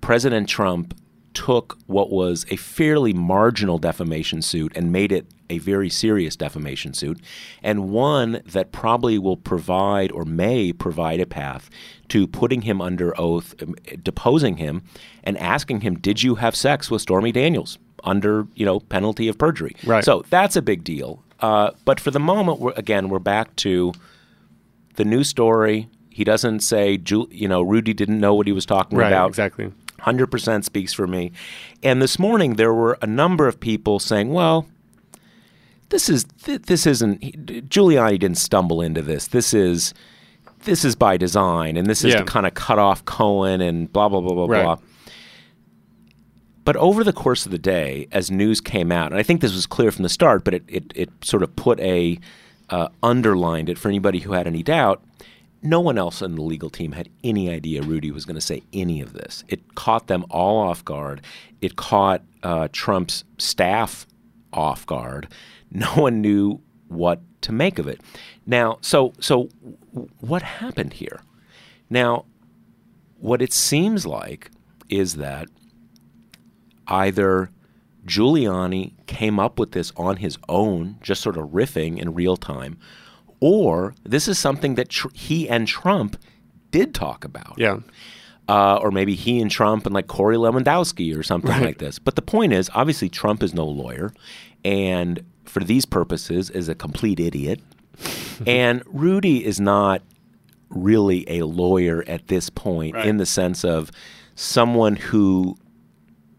President 0.00 0.48
Trump 0.48 0.94
took 1.34 1.78
what 1.86 2.10
was 2.10 2.46
a 2.50 2.56
fairly 2.56 3.12
marginal 3.12 3.78
defamation 3.78 4.42
suit 4.42 4.72
and 4.76 4.92
made 4.92 5.12
it 5.12 5.26
a 5.50 5.58
very 5.58 5.88
serious 5.88 6.36
defamation 6.36 6.92
suit, 6.92 7.20
and 7.62 7.90
one 7.90 8.42
that 8.44 8.72
probably 8.72 9.18
will 9.18 9.36
provide 9.36 10.12
or 10.12 10.24
may 10.24 10.72
provide 10.72 11.20
a 11.20 11.26
path 11.26 11.70
to 12.08 12.26
putting 12.26 12.62
him 12.62 12.80
under 12.80 13.18
oath, 13.20 13.54
um, 13.62 13.74
deposing 14.02 14.56
him, 14.56 14.82
and 15.24 15.38
asking 15.38 15.80
him, 15.80 15.96
"Did 15.96 16.22
you 16.22 16.36
have 16.36 16.54
sex 16.54 16.90
with 16.90 17.02
Stormy 17.02 17.32
Daniels?" 17.32 17.78
Under 18.04 18.46
you 18.54 18.64
know 18.64 18.80
penalty 18.80 19.28
of 19.28 19.38
perjury. 19.38 19.74
Right. 19.84 20.04
So 20.04 20.24
that's 20.30 20.56
a 20.56 20.62
big 20.62 20.84
deal. 20.84 21.22
Uh, 21.40 21.70
but 21.84 22.00
for 22.00 22.10
the 22.10 22.18
moment, 22.20 22.58
we're, 22.58 22.72
again, 22.76 23.08
we're 23.08 23.18
back 23.20 23.54
to 23.56 23.92
the 24.96 25.04
new 25.04 25.22
story. 25.22 25.88
He 26.10 26.24
doesn't 26.24 26.60
say, 26.60 26.98
you 27.30 27.46
know, 27.46 27.62
Rudy 27.62 27.94
didn't 27.94 28.18
know 28.18 28.34
what 28.34 28.48
he 28.48 28.52
was 28.52 28.66
talking 28.66 28.98
right, 28.98 29.06
about. 29.06 29.28
exactly. 29.28 29.72
100% 30.00 30.64
speaks 30.64 30.92
for 30.92 31.06
me. 31.06 31.30
And 31.82 32.02
this 32.02 32.18
morning 32.18 32.54
there 32.54 32.74
were 32.74 32.98
a 33.02 33.06
number 33.06 33.46
of 33.46 33.60
people 33.60 33.98
saying, 34.00 34.32
well, 34.32 34.66
this 35.90 36.08
is 36.08 36.24
th- 36.42 36.62
this 36.62 36.86
isn't 36.86 37.20
Giuliani 37.70 38.18
didn't 38.18 38.38
stumble 38.38 38.82
into 38.82 39.00
this. 39.02 39.28
This 39.28 39.54
is 39.54 39.94
this 40.64 40.84
is 40.84 40.96
by 40.96 41.16
design 41.16 41.76
and 41.76 41.86
this 41.86 42.04
is 42.04 42.12
Yeah. 42.14 42.20
to 42.20 42.24
kind 42.24 42.46
of 42.46 42.54
cut 42.54 42.78
off 42.78 43.04
Cohen 43.04 43.60
and 43.60 43.90
blah 43.92 44.08
blah 44.08 44.20
blah 44.20 44.34
blah 44.34 44.46
Right. 44.46 44.64
blah. 44.64 44.76
But 46.68 46.76
over 46.76 47.02
the 47.02 47.14
course 47.14 47.46
of 47.46 47.50
the 47.50 47.56
day, 47.56 48.08
as 48.12 48.30
news 48.30 48.60
came 48.60 48.92
out, 48.92 49.10
and 49.10 49.18
I 49.18 49.22
think 49.22 49.40
this 49.40 49.54
was 49.54 49.64
clear 49.64 49.90
from 49.90 50.02
the 50.02 50.10
start, 50.10 50.44
but 50.44 50.52
it, 50.52 50.64
it, 50.68 50.92
it 50.94 51.08
sort 51.24 51.42
of 51.42 51.56
put 51.56 51.80
a 51.80 52.20
uh, 52.68 52.88
underlined 53.02 53.70
it 53.70 53.78
for 53.78 53.88
anybody 53.88 54.18
who 54.18 54.32
had 54.32 54.46
any 54.46 54.62
doubt. 54.62 55.02
No 55.62 55.80
one 55.80 55.96
else 55.96 56.20
on 56.20 56.34
the 56.34 56.42
legal 56.42 56.68
team 56.68 56.92
had 56.92 57.08
any 57.24 57.48
idea 57.48 57.80
Rudy 57.80 58.10
was 58.10 58.26
going 58.26 58.34
to 58.34 58.42
say 58.42 58.64
any 58.74 59.00
of 59.00 59.14
this. 59.14 59.44
It 59.48 59.76
caught 59.76 60.08
them 60.08 60.26
all 60.28 60.58
off 60.58 60.84
guard. 60.84 61.22
It 61.62 61.76
caught 61.76 62.20
uh, 62.42 62.68
Trump's 62.70 63.24
staff 63.38 64.06
off 64.52 64.84
guard. 64.84 65.28
No 65.70 65.88
one 65.94 66.20
knew 66.20 66.60
what 66.88 67.22
to 67.40 67.52
make 67.52 67.78
of 67.78 67.88
it. 67.88 68.02
Now, 68.44 68.76
so 68.82 69.14
so 69.20 69.48
what 70.20 70.42
happened 70.42 70.92
here? 70.92 71.22
Now, 71.88 72.26
what 73.20 73.40
it 73.40 73.54
seems 73.54 74.04
like 74.04 74.50
is 74.90 75.14
that 75.14 75.48
either 76.88 77.50
Giuliani 78.06 78.92
came 79.06 79.38
up 79.38 79.58
with 79.58 79.72
this 79.72 79.92
on 79.96 80.16
his 80.16 80.38
own, 80.48 80.96
just 81.02 81.20
sort 81.22 81.36
of 81.36 81.48
riffing 81.50 81.98
in 81.98 82.14
real 82.14 82.36
time, 82.36 82.78
or 83.40 83.94
this 84.04 84.26
is 84.28 84.38
something 84.38 84.74
that 84.76 84.88
tr- 84.88 85.08
he 85.12 85.48
and 85.48 85.68
Trump 85.68 86.16
did 86.70 86.94
talk 86.94 87.24
about. 87.24 87.54
Yeah. 87.56 87.78
Uh, 88.48 88.76
or 88.80 88.90
maybe 88.90 89.14
he 89.14 89.40
and 89.42 89.50
Trump 89.50 89.84
and 89.84 89.94
like 89.94 90.06
Corey 90.06 90.36
Lewandowski 90.36 91.14
or 91.16 91.22
something 91.22 91.50
Right. 91.50 91.62
like 91.62 91.78
this. 91.78 91.98
But 91.98 92.16
the 92.16 92.22
point 92.22 92.54
is, 92.54 92.70
obviously, 92.74 93.10
Trump 93.10 93.42
is 93.42 93.52
no 93.52 93.66
lawyer, 93.66 94.12
and 94.64 95.22
for 95.44 95.60
these 95.60 95.84
purposes, 95.84 96.48
is 96.50 96.68
a 96.68 96.74
complete 96.74 97.20
idiot. 97.20 97.60
and 98.46 98.82
Rudy 98.86 99.44
is 99.44 99.60
not 99.60 100.02
really 100.70 101.28
a 101.28 101.44
lawyer 101.46 102.04
at 102.06 102.28
this 102.28 102.48
point 102.48 102.94
Right. 102.94 103.06
in 103.06 103.16
the 103.18 103.26
sense 103.26 103.64
of 103.64 103.90
someone 104.34 104.96
who 104.96 105.56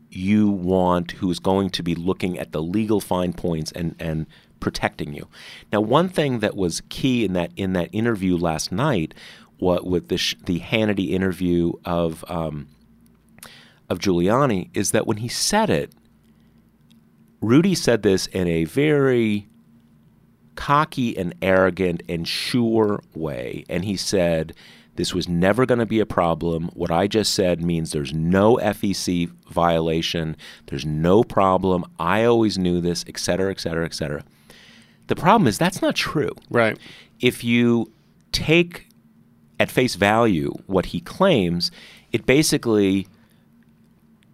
you 0.10 0.50
want 0.50 1.12
who's 1.12 1.39
going 1.39 1.70
to 1.72 1.84
be 1.84 1.96
looking 1.96 2.38
at 2.39 2.51
the 2.51 2.62
legal 2.62 3.00
fine 3.00 3.34
points 3.34 3.72
and, 3.72 3.96
and 4.00 4.25
protecting 4.60 5.13
you. 5.13 5.28
Now, 5.72 5.82
one 5.82 6.10
thing 6.10 6.39
that 6.39 6.56
was 6.56 6.82
key 6.89 7.25
in 7.25 7.34
that 7.34 7.51
in 7.56 7.74
that 7.74 7.89
interview 7.92 8.38
last 8.38 8.72
night, 8.72 9.13
what 9.58 9.86
with 9.86 10.08
the 10.08 10.36
the 10.46 10.60
Hannity 10.60 11.12
interview 11.12 11.74
of 11.86 12.25
um, 12.28 12.68
of 13.89 14.00
Giuliani, 14.00 14.70
is 14.74 14.92
that 14.92 15.08
when 15.08 15.18
he 15.18 15.28
said 15.28 15.70
it, 15.70 15.94
Rudy 17.42 17.75
said 17.75 18.04
this 18.04 18.28
in 18.28 18.48
a 18.48 18.66
very 18.66 19.48
cocky 20.56 21.18
and 21.18 21.34
arrogant 21.42 22.04
and 22.10 22.28
sure 22.28 23.01
way. 23.16 23.63
And 23.70 23.86
he 23.86 23.96
said, 23.96 24.54
This 25.00 25.13
was 25.13 25.29
never 25.29 25.65
going 25.65 25.79
to 25.79 25.86
be 25.86 26.01
a 26.01 26.06
problem. 26.06 26.72
What 26.74 26.91
I 26.91 27.08
just 27.08 27.34
said 27.34 27.62
means 27.62 27.94
there's 27.94 28.12
no 28.12 28.58
FEC 28.58 29.32
violation, 29.50 30.36
there's 30.65 30.86
no 30.86 31.24
problem. 31.24 31.86
I 31.98 32.25
always 32.25 32.58
knew 32.58 32.82
this, 32.82 33.06
et 33.08 33.18
cetera, 33.18 33.50
et 33.50 33.62
cetera, 33.62 33.86
et 33.86 33.94
cetera. 33.94 34.25
The 35.08 35.15
problem 35.15 35.48
is 35.48 35.58
that's 35.58 35.82
not 35.82 35.96
true. 35.96 36.32
Right. 36.50 36.77
If 37.22 37.46
you 37.46 37.89
take 38.34 38.89
at 39.58 39.72
face 39.72 39.96
value 39.96 40.51
what 40.68 40.88
he 40.88 41.00
claims, 41.00 41.72
it 42.12 42.25
basically 42.25 43.08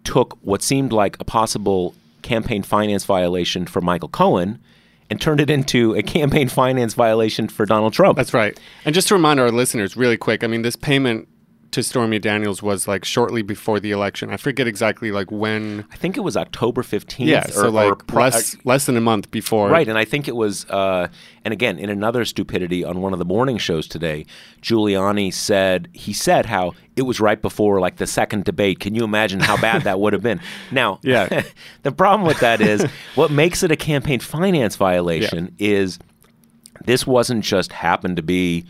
took 0.02 0.36
what 0.42 0.62
seemed 0.62 0.92
like 0.92 1.16
a 1.20 1.24
possible 1.24 1.94
campaign 2.22 2.64
finance 2.64 3.04
violation 3.04 3.66
for 3.66 3.80
Michael 3.80 4.08
Cohen 4.08 4.58
and 5.10 5.20
turned 5.20 5.40
it 5.40 5.50
into 5.50 5.94
a 5.94 6.02
campaign 6.02 6.48
finance 6.48 6.94
violation 6.94 7.48
for 7.48 7.66
Donald 7.66 7.92
Trump. 7.92 8.16
That's 8.16 8.34
right. 8.34 8.58
And 8.84 8.94
just 8.94 9.08
to 9.08 9.14
remind 9.14 9.40
our 9.40 9.50
listeners, 9.50 9.96
really 9.96 10.16
quick, 10.16 10.42
I 10.42 10.46
mean, 10.46 10.62
this 10.62 10.76
payment 10.76 11.28
to 11.76 11.82
Stormy 11.82 12.18
Daniels 12.18 12.62
was 12.62 12.88
like 12.88 13.04
shortly 13.04 13.42
before 13.42 13.78
the 13.80 13.90
election. 13.90 14.30
I 14.30 14.38
forget 14.38 14.66
exactly 14.66 15.12
like 15.12 15.30
when. 15.30 15.84
I 15.92 15.96
think 15.96 16.16
it 16.16 16.20
was 16.20 16.34
October 16.34 16.82
15th. 16.82 17.26
Yeah, 17.26 17.44
so 17.46 17.66
or, 17.66 17.70
like 17.70 18.14
or 18.14 18.18
less 18.18 18.56
less 18.64 18.86
than 18.86 18.96
a 18.96 19.00
month 19.02 19.30
before. 19.30 19.68
Right, 19.68 19.86
and 19.86 19.98
I 19.98 20.06
think 20.06 20.26
it 20.26 20.34
was, 20.34 20.64
uh, 20.70 21.08
and 21.44 21.52
again, 21.52 21.78
in 21.78 21.90
another 21.90 22.24
stupidity 22.24 22.82
on 22.82 23.02
one 23.02 23.12
of 23.12 23.18
the 23.18 23.26
morning 23.26 23.58
shows 23.58 23.86
today, 23.86 24.24
Giuliani 24.62 25.32
said 25.32 25.88
he 25.92 26.14
said 26.14 26.46
how 26.46 26.72
it 26.96 27.02
was 27.02 27.20
right 27.20 27.40
before 27.42 27.78
like 27.78 27.96
the 27.96 28.06
second 28.06 28.44
debate. 28.44 28.80
Can 28.80 28.94
you 28.94 29.04
imagine 29.04 29.40
how 29.40 29.60
bad 29.60 29.82
that 29.82 30.00
would 30.00 30.14
have 30.14 30.22
been? 30.22 30.40
Now, 30.72 30.98
Yeah. 31.02 31.42
the 31.82 31.92
problem 31.92 32.26
with 32.26 32.40
that 32.40 32.62
is 32.62 32.84
what 33.16 33.30
makes 33.30 33.62
it 33.62 33.70
a 33.70 33.76
campaign 33.76 34.20
finance 34.20 34.76
violation 34.76 35.54
is 35.58 35.98
this 36.86 37.06
wasn't 37.06 37.44
just 37.44 37.72
happened 37.72 38.16
to 38.16 38.22
be 38.22 38.64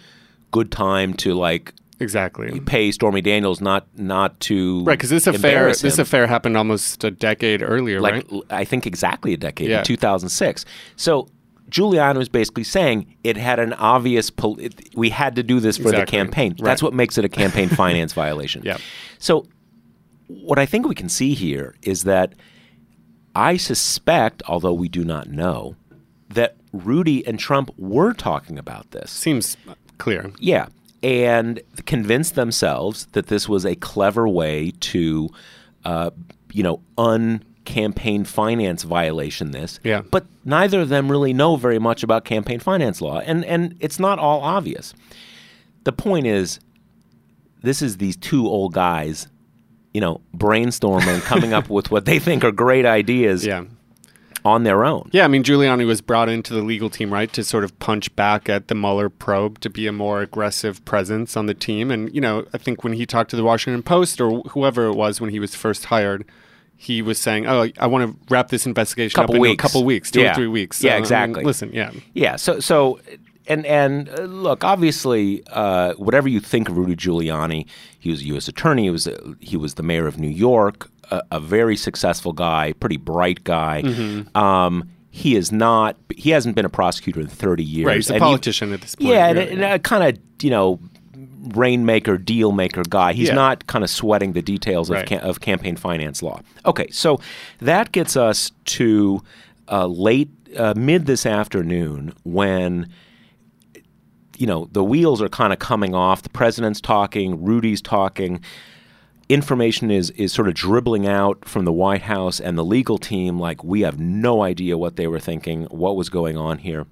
good 0.50 0.72
time 0.72 1.14
to 1.14 1.34
like 1.34 1.72
Exactly. 1.98 2.60
pay 2.60 2.90
Stormy 2.90 3.22
Daniels, 3.22 3.60
not 3.60 3.86
not 3.96 4.38
to 4.40 4.84
Right, 4.84 4.98
because 4.98 5.10
this 5.10 5.26
affair 5.26 5.68
this 5.72 5.98
affair 5.98 6.26
happened 6.26 6.56
almost 6.56 7.02
a 7.04 7.10
decade 7.10 7.62
earlier, 7.62 8.00
like 8.00 8.26
right? 8.30 8.42
I 8.50 8.64
think 8.64 8.86
exactly 8.86 9.32
a 9.32 9.36
decade 9.36 9.70
Yeah. 9.70 9.78
in 9.78 9.84
2006. 9.84 10.64
So 10.96 11.28
Giuliani 11.70 12.16
was 12.16 12.28
basically 12.28 12.64
saying 12.64 13.16
it 13.24 13.36
had 13.36 13.58
an 13.58 13.72
obvious. 13.72 14.30
Pol- 14.30 14.58
it, 14.60 14.90
we 14.94 15.10
had 15.10 15.34
to 15.36 15.42
do 15.42 15.58
this 15.58 15.76
for 15.78 15.90
the 15.90 16.04
campaign. 16.06 16.52
Right. 16.52 16.64
That's 16.64 16.82
what 16.82 16.92
makes 16.94 17.18
it 17.18 17.24
a 17.24 17.28
campaign 17.28 17.68
finance 17.82 18.12
violation. 18.12 18.62
Yeah. 18.64 18.76
So 19.18 19.46
what 20.28 20.58
I 20.58 20.66
think 20.66 20.86
we 20.86 20.94
can 20.94 21.08
see 21.08 21.34
here 21.34 21.74
is 21.82 22.04
that 22.04 22.34
I 23.34 23.56
suspect, 23.56 24.42
although 24.46 24.72
we 24.74 24.88
do 24.88 25.04
not 25.04 25.28
know, 25.28 25.76
that 26.28 26.56
Rudy 26.72 27.26
and 27.26 27.38
Trump 27.38 27.70
were 27.78 28.12
talking 28.12 28.58
about 28.58 28.90
this. 28.92 29.10
Seems 29.10 29.56
clear. 29.98 30.30
Yeah. 30.38 30.66
And 31.02 31.60
convinced 31.84 32.34
themselves 32.34 33.06
that 33.12 33.26
this 33.26 33.48
was 33.48 33.64
a 33.64 33.76
clever 33.76 34.26
way 34.28 34.72
to, 34.80 35.28
uh, 35.84 36.10
you 36.52 36.62
know, 36.62 36.80
un-campaign 36.98 38.24
finance 38.24 38.82
violation 38.82 39.50
this. 39.50 39.78
Yeah. 39.84 40.02
But 40.10 40.26
neither 40.44 40.80
of 40.80 40.88
them 40.88 41.10
really 41.10 41.32
know 41.32 41.56
very 41.56 41.78
much 41.78 42.02
about 42.02 42.24
campaign 42.24 42.60
finance 42.60 43.00
law. 43.00 43.20
And, 43.20 43.44
and 43.44 43.76
it's 43.80 44.00
not 44.00 44.18
all 44.18 44.40
obvious. 44.40 44.94
The 45.84 45.92
point 45.92 46.26
is, 46.26 46.58
this 47.62 47.82
is 47.82 47.98
these 47.98 48.16
two 48.16 48.46
old 48.46 48.72
guys, 48.72 49.28
you 49.92 50.00
know, 50.00 50.20
brainstorming, 50.36 51.20
coming 51.22 51.52
up 51.52 51.68
with 51.76 51.90
what 51.90 52.04
they 52.04 52.18
think 52.18 52.42
are 52.42 52.52
great 52.52 52.86
ideas 52.86 53.46
Yeah. 53.46 53.64
On 54.46 54.62
their 54.62 54.84
own. 54.84 55.10
Yeah, 55.12 55.24
I 55.24 55.28
mean, 55.28 55.42
Giuliani 55.42 55.84
was 55.86 56.00
brought 56.00 56.28
into 56.28 56.54
the 56.54 56.62
legal 56.62 56.88
team, 56.88 57.12
right, 57.12 57.30
to 57.32 57.42
sort 57.42 57.64
of 57.64 57.76
punch 57.80 58.14
back 58.14 58.48
at 58.48 58.68
the 58.68 58.74
Mueller 58.76 59.08
probe 59.08 59.58
to 59.60 59.68
be 59.68 59.86
a 59.88 59.92
more 59.92 60.22
aggressive 60.22 60.82
presence 60.84 61.36
on 61.36 61.46
the 61.46 61.54
team. 61.54 61.90
And, 61.90 62.14
you 62.14 62.20
know, 62.20 62.46
I 62.54 62.58
think 62.58 62.84
when 62.84 62.92
he 62.92 63.04
talked 63.06 63.30
to 63.30 63.36
the 63.36 63.42
Washington 63.44 63.82
Post 63.82 64.20
or 64.20 64.40
whoever 64.50 64.86
it 64.86 64.94
was 64.94 65.20
when 65.20 65.30
he 65.30 65.40
was 65.40 65.54
first 65.56 65.86
hired, 65.86 66.24
he 66.76 67.00
was 67.02 67.18
saying, 67.18 67.46
"Oh, 67.46 67.68
I 67.78 67.86
want 67.86 68.08
to 68.10 68.16
wrap 68.32 68.48
this 68.50 68.66
investigation 68.66 69.16
Couple 69.16 69.34
up 69.34 69.36
in 69.36 69.40
weeks. 69.42 69.64
a 69.64 69.66
couple 69.66 69.82
weeks, 69.84 70.10
two 70.10 70.20
Yeah. 70.20 70.32
or 70.32 70.34
three 70.34 70.46
weeks." 70.46 70.84
Yeah, 70.84 70.92
I 70.92 70.94
mean, 70.96 71.02
exactly. 71.02 71.42
listen, 71.44 71.70
yeah, 71.72 71.90
Yeah. 72.12 72.36
So 72.36 72.60
so 72.60 73.00
and 73.48 73.64
and 73.66 74.08
uh, 74.08 74.22
look, 74.22 74.64
obviously, 74.64 75.42
uh, 75.48 75.94
whatever 75.94 76.28
you 76.28 76.40
think 76.40 76.68
of 76.68 76.76
Rudy 76.76 76.96
Giuliani, 76.96 77.66
he 77.98 78.10
was 78.10 78.20
a 78.22 78.24
U.S. 78.26 78.48
attorney. 78.48 78.84
He 78.84 78.90
was 78.90 79.06
a, 79.06 79.18
he 79.40 79.56
was 79.56 79.74
the 79.74 79.82
mayor 79.82 80.06
of 80.06 80.18
New 80.18 80.28
York, 80.28 80.88
a, 81.10 81.22
a 81.32 81.40
very 81.40 81.76
successful 81.76 82.32
guy, 82.32 82.72
pretty 82.74 82.96
bright 82.96 83.44
guy. 83.44 83.82
Mm-hmm. 83.84 84.36
Um, 84.36 84.90
he 85.10 85.34
is 85.36 85.50
not. 85.52 85.96
He 86.14 86.30
hasn't 86.30 86.54
been 86.56 86.64
a 86.66 86.68
prosecutor 86.70 87.20
in 87.20 87.26
thirty 87.28 87.64
years. 87.64 87.86
right. 87.86 87.96
He's 87.96 88.10
a 88.10 88.14
And 88.14 88.22
he- 88.22 88.28
politician 88.28 88.72
at 88.72 88.80
this 88.82 88.94
point. 88.94 89.10
yeah, 89.10 89.26
and, 89.28 89.38
really. 89.38 89.52
and 89.52 89.62
a 89.64 89.78
kind 89.78 90.04
of 90.04 90.22
you 90.44 90.50
know 90.50 90.78
rainmaker, 91.54 92.18
deal 92.18 92.52
maker 92.52 92.82
guy. 92.88 93.12
He's 93.12 93.28
Yeah. 93.28 93.34
not 93.34 93.66
kind 93.66 93.84
of 93.84 93.90
sweating 93.90 94.32
the 94.32 94.42
details 94.42 94.90
of 94.90 95.04
ca- 95.06 95.18
of 95.18 95.40
campaign 95.40 95.76
finance 95.76 96.22
law. 96.22 96.40
Okay, 96.64 96.88
so 96.90 97.20
that 97.60 97.92
gets 97.92 98.16
us 98.16 98.50
to 98.66 99.22
uh, 99.70 99.86
late 99.86 100.28
uh, 100.56 100.74
mid 100.76 101.06
this 101.06 101.24
afternoon 101.26 102.12
when 102.24 102.88
you 104.38 104.46
know 104.46 104.68
the 104.72 104.84
wheels 104.84 105.22
are 105.22 105.28
kind 105.28 105.52
of 105.52 105.58
coming 105.58 105.94
off. 105.94 106.22
The 106.22 106.30
president's 106.30 106.80
talking, 106.80 107.42
Rudy's 107.42 107.82
talking. 107.82 108.40
Information 109.28 109.90
is 109.90 110.10
is 110.10 110.32
sort 110.32 110.48
of 110.48 110.54
dribbling 110.54 111.06
out 111.06 111.44
from 111.44 111.64
the 111.64 111.72
White 111.72 112.02
House 112.02 112.38
and 112.40 112.56
the 112.56 112.64
legal 112.64 112.98
team. 112.98 113.38
Like 113.38 113.64
we 113.64 113.80
have 113.80 113.98
no 113.98 114.42
idea 114.42 114.78
what 114.78 114.96
they 114.96 115.06
were 115.06 115.20
thinking, 115.20 115.64
what 115.64 115.96
was 115.96 116.08
going 116.08 116.36
on 116.36 116.58
here. 116.58 116.86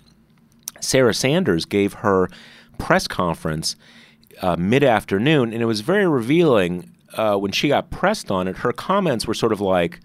Sarah 0.80 1.14
Sanders 1.14 1.64
gave 1.64 1.94
her 1.94 2.28
press 2.78 3.06
conference 3.06 3.76
uh, 4.42 4.56
mid 4.58 4.82
afternoon, 4.82 5.52
and 5.52 5.62
it 5.62 5.66
was 5.66 5.80
very 5.80 6.06
revealing 6.06 6.90
uh, 7.14 7.36
when 7.36 7.52
she 7.52 7.68
got 7.68 7.90
pressed 7.90 8.30
on 8.30 8.48
it. 8.48 8.58
Her 8.58 8.72
comments 8.72 9.26
were 9.26 9.34
sort 9.34 9.52
of 9.52 9.60
like, 9.60 10.00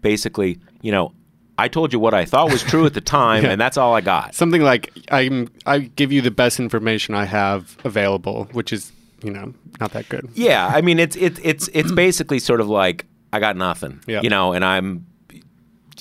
basically, 0.00 0.58
you 0.80 0.90
know, 0.90 1.12
I 1.58 1.68
told 1.68 1.92
you 1.92 1.98
what 1.98 2.12
I 2.14 2.24
thought 2.26 2.50
was 2.50 2.62
true 2.62 2.84
at 2.86 2.94
the 2.94 3.00
time, 3.00 3.44
and 3.50 3.60
that's 3.60 3.76
all 3.76 3.94
I 3.94 4.00
got. 4.02 4.34
something 4.34 4.62
like 4.62 4.92
I'm 5.10 5.48
I 5.64 5.78
give 5.80 6.12
you 6.12 6.20
the 6.20 6.30
best 6.30 6.60
information 6.60 7.14
I 7.14 7.24
have 7.24 7.76
available, 7.84 8.48
which 8.52 8.72
is 8.72 8.92
you 9.22 9.30
know 9.30 9.54
not 9.80 9.92
that 9.92 10.08
good. 10.08 10.28
Yeah, 10.34 10.66
I 10.66 10.80
mean, 10.82 10.98
it's 10.98 11.16
it's 11.16 11.40
it's 11.42 11.68
it's 11.72 11.92
basically 11.92 12.38
sort 12.38 12.60
of 12.60 12.68
like 12.68 13.06
I 13.32 13.40
got 13.40 13.56
nothing, 13.56 14.00
Yeah. 14.06 14.20
you 14.22 14.30
know, 14.30 14.52
and 14.52 14.64
I'm, 14.64 15.06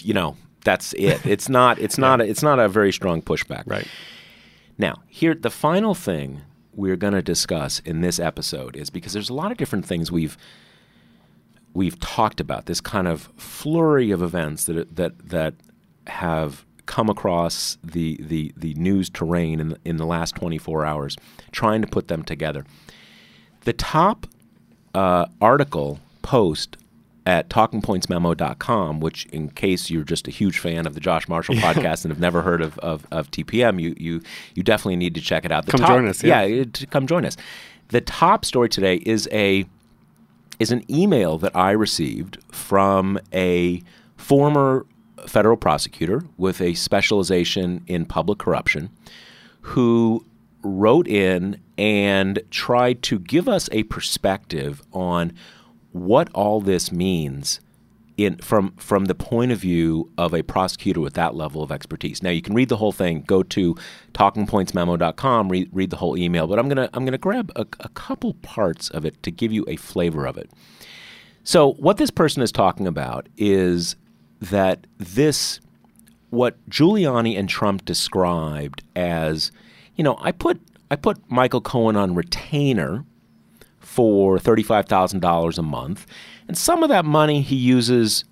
you 0.02 0.14
know, 0.14 0.36
that's 0.64 0.94
it. 0.94 1.26
It's 1.26 1.50
not 1.50 1.80
it's 1.80 1.98
not 1.98 2.22
a, 2.22 2.26
it's 2.26 2.44
not 2.44 2.60
a 2.60 2.68
very 2.70 2.92
strong 2.94 3.22
pushback. 3.22 3.64
Right. 3.66 3.88
Now, 4.78 5.02
here, 5.08 5.34
the 5.34 5.50
final 5.50 5.96
thing 5.96 6.42
we're 6.74 6.98
going 6.98 7.14
to 7.14 7.22
discuss 7.22 7.80
in 7.86 8.02
this 8.02 8.20
episode 8.20 8.76
is 8.76 8.90
because 8.90 9.14
there's 9.14 9.30
a 9.30 9.34
lot 9.34 9.52
of 9.52 9.58
different 9.58 9.86
things 9.86 10.12
we've 10.12 10.38
we've 11.76 12.00
talked 12.00 12.40
about. 12.40 12.66
This 12.66 12.82
kind 12.82 13.08
of 13.08 13.30
flurry 13.38 14.10
of 14.10 14.24
events 14.24 14.66
that 14.66 14.96
that 14.96 15.30
that 15.30 15.54
have 16.08 16.66
come 16.88 17.10
across 17.10 17.78
the 17.84 18.18
the 18.20 18.52
the 18.58 18.74
news 18.76 19.10
terrain 19.10 19.60
in 19.60 19.70
the, 19.70 19.78
in 19.86 19.98
the 19.98 20.06
last 20.06 20.36
24 20.36 20.86
hours, 20.86 21.16
trying 21.52 21.82
to 21.82 21.88
put 21.88 22.08
them 22.08 22.24
together. 22.24 22.66
The 23.66 23.74
top 23.74 24.26
uh, 24.94 25.26
article 25.42 26.00
post 26.22 26.78
at 27.28 27.50
talkingpointsmemo.com, 27.50 29.00
which, 29.00 29.26
in 29.28 29.50
case 29.50 29.90
you're 29.90 30.04
just 30.04 30.28
a 30.28 30.32
huge 30.32 30.60
fan 30.60 30.86
of 30.86 30.94
the 30.94 31.00
Josh 31.00 31.28
Marshall 31.28 31.56
podcast 31.56 32.06
and 32.06 32.12
have 32.12 32.20
never 32.20 32.44
heard 32.44 32.62
of, 32.62 32.78
of, 32.80 33.08
of 33.12 33.32
TPM, 33.32 33.82
you, 33.82 33.96
you 33.98 34.22
you 34.54 34.62
definitely 34.62 34.96
need 34.96 35.16
to 35.16 35.22
check 35.22 35.44
it 35.44 35.52
out. 35.52 35.66
The 35.66 35.72
Come 35.72 35.80
top- 35.82 35.90
join 35.90 36.08
us, 36.08 36.24
yeah. 36.24 36.42
it- 36.42 36.86
come 36.92 37.08
join 37.08 37.26
us. 37.26 37.36
The 37.90 38.02
top 38.02 38.46
story 38.46 38.70
today 38.70 38.98
is 38.98 39.28
a 39.32 39.66
is 40.60 40.72
an 40.72 40.84
email 40.92 41.38
that 41.38 41.56
I 41.56 41.72
received 41.72 42.38
from 42.52 43.20
a 43.34 43.82
former 44.18 44.86
federal 45.28 45.58
prosecutor 45.58 46.24
with 46.38 46.62
a 46.62 46.74
specialization 46.76 47.84
in 47.88 48.06
public 48.06 48.40
corruption 48.40 48.90
who 49.62 50.26
wrote 50.62 51.08
in 51.08 51.62
and 51.78 52.42
tried 52.52 53.02
to 53.04 53.20
give 53.20 53.48
us 53.48 53.70
a 53.72 53.84
perspective 53.84 54.82
on 54.94 55.34
what 55.92 56.30
all 56.34 56.62
this 56.62 56.92
means 56.92 57.60
in 58.18 58.38
from 58.38 58.74
from 58.78 59.06
the 59.06 59.16
point 59.16 59.52
of 59.52 59.60
view 59.60 60.12
of 60.18 60.34
a 60.34 60.42
prosecutor 60.42 61.00
with 61.02 61.14
that 61.14 61.36
level 61.36 61.62
of 61.62 61.72
expertise. 61.72 62.24
Now 62.24 62.30
you 62.30 62.42
can 62.42 62.54
read 62.54 62.70
the 62.70 62.78
whole 62.78 62.92
thing. 62.92 63.24
Go 63.28 63.44
to 63.44 63.76
talkingpointsmemo.com, 64.14 65.50
read, 65.50 65.70
read 65.74 65.90
the 65.90 65.98
whole 65.98 66.18
email. 66.18 66.48
But 66.48 66.60
I'm 66.60 66.70
gonna 66.70 66.90
I'm 66.94 67.06
gonna 67.06 67.18
grab 67.18 67.52
a, 67.56 67.66
a 67.80 67.90
couple 67.90 68.34
parts 68.36 68.90
of 68.90 69.06
it 69.06 69.22
to 69.24 69.32
give 69.32 69.52
you 69.52 69.66
a 69.68 69.76
flavor 69.76 70.26
of 70.26 70.38
it. 70.38 70.50
So 71.44 71.74
what 71.74 71.98
this 71.98 72.10
person 72.10 72.42
is 72.42 72.52
talking 72.52 72.88
about 72.88 73.28
is 73.38 73.96
that 74.40 74.88
this 74.98 75.60
what 76.30 76.58
Giuliani 76.70 77.38
and 77.38 77.48
Trump 77.48 77.86
described 77.86 78.84
as, 78.96 79.52
you 79.96 80.04
know, 80.04 80.18
I 80.22 80.32
put 80.32 80.60
I 80.92 80.96
put 80.96 81.20
Michael 81.30 81.62
Cohen 81.62 81.96
on 81.96 82.16
retainer 82.16 83.06
for 83.80 84.40
thirty-five 84.40 84.88
thousand 84.88 85.20
dollars 85.22 85.58
a 85.58 85.64
month, 85.64 86.06
and 86.48 86.58
some 86.58 86.84
of 86.84 86.90
that 86.90 87.06
money 87.06 87.42
he 87.42 87.56
uses, 87.56 88.24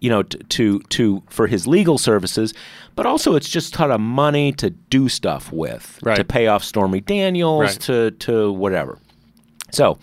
you 0.00 0.10
know, 0.10 0.22
t- 0.22 0.38
to 0.48 0.78
to 0.80 1.22
for 1.28 1.46
his 1.46 1.66
legal 1.66 1.98
services, 1.98 2.52
but 2.96 3.06
also 3.06 3.34
it's 3.36 3.48
just 3.48 3.72
kind 3.72 3.92
of 3.92 4.00
money 4.00 4.52
to 4.52 4.70
do 4.70 5.08
stuff 5.08 5.52
with, 5.52 5.98
Right. 6.02 6.16
to 6.16 6.24
pay 6.24 6.46
off 6.48 6.64
Stormy 6.64 7.00
Daniels, 7.00 7.60
Right. 7.60 7.80
to 7.82 8.10
to 8.12 8.52
whatever. 8.52 8.98
So, 9.70 9.98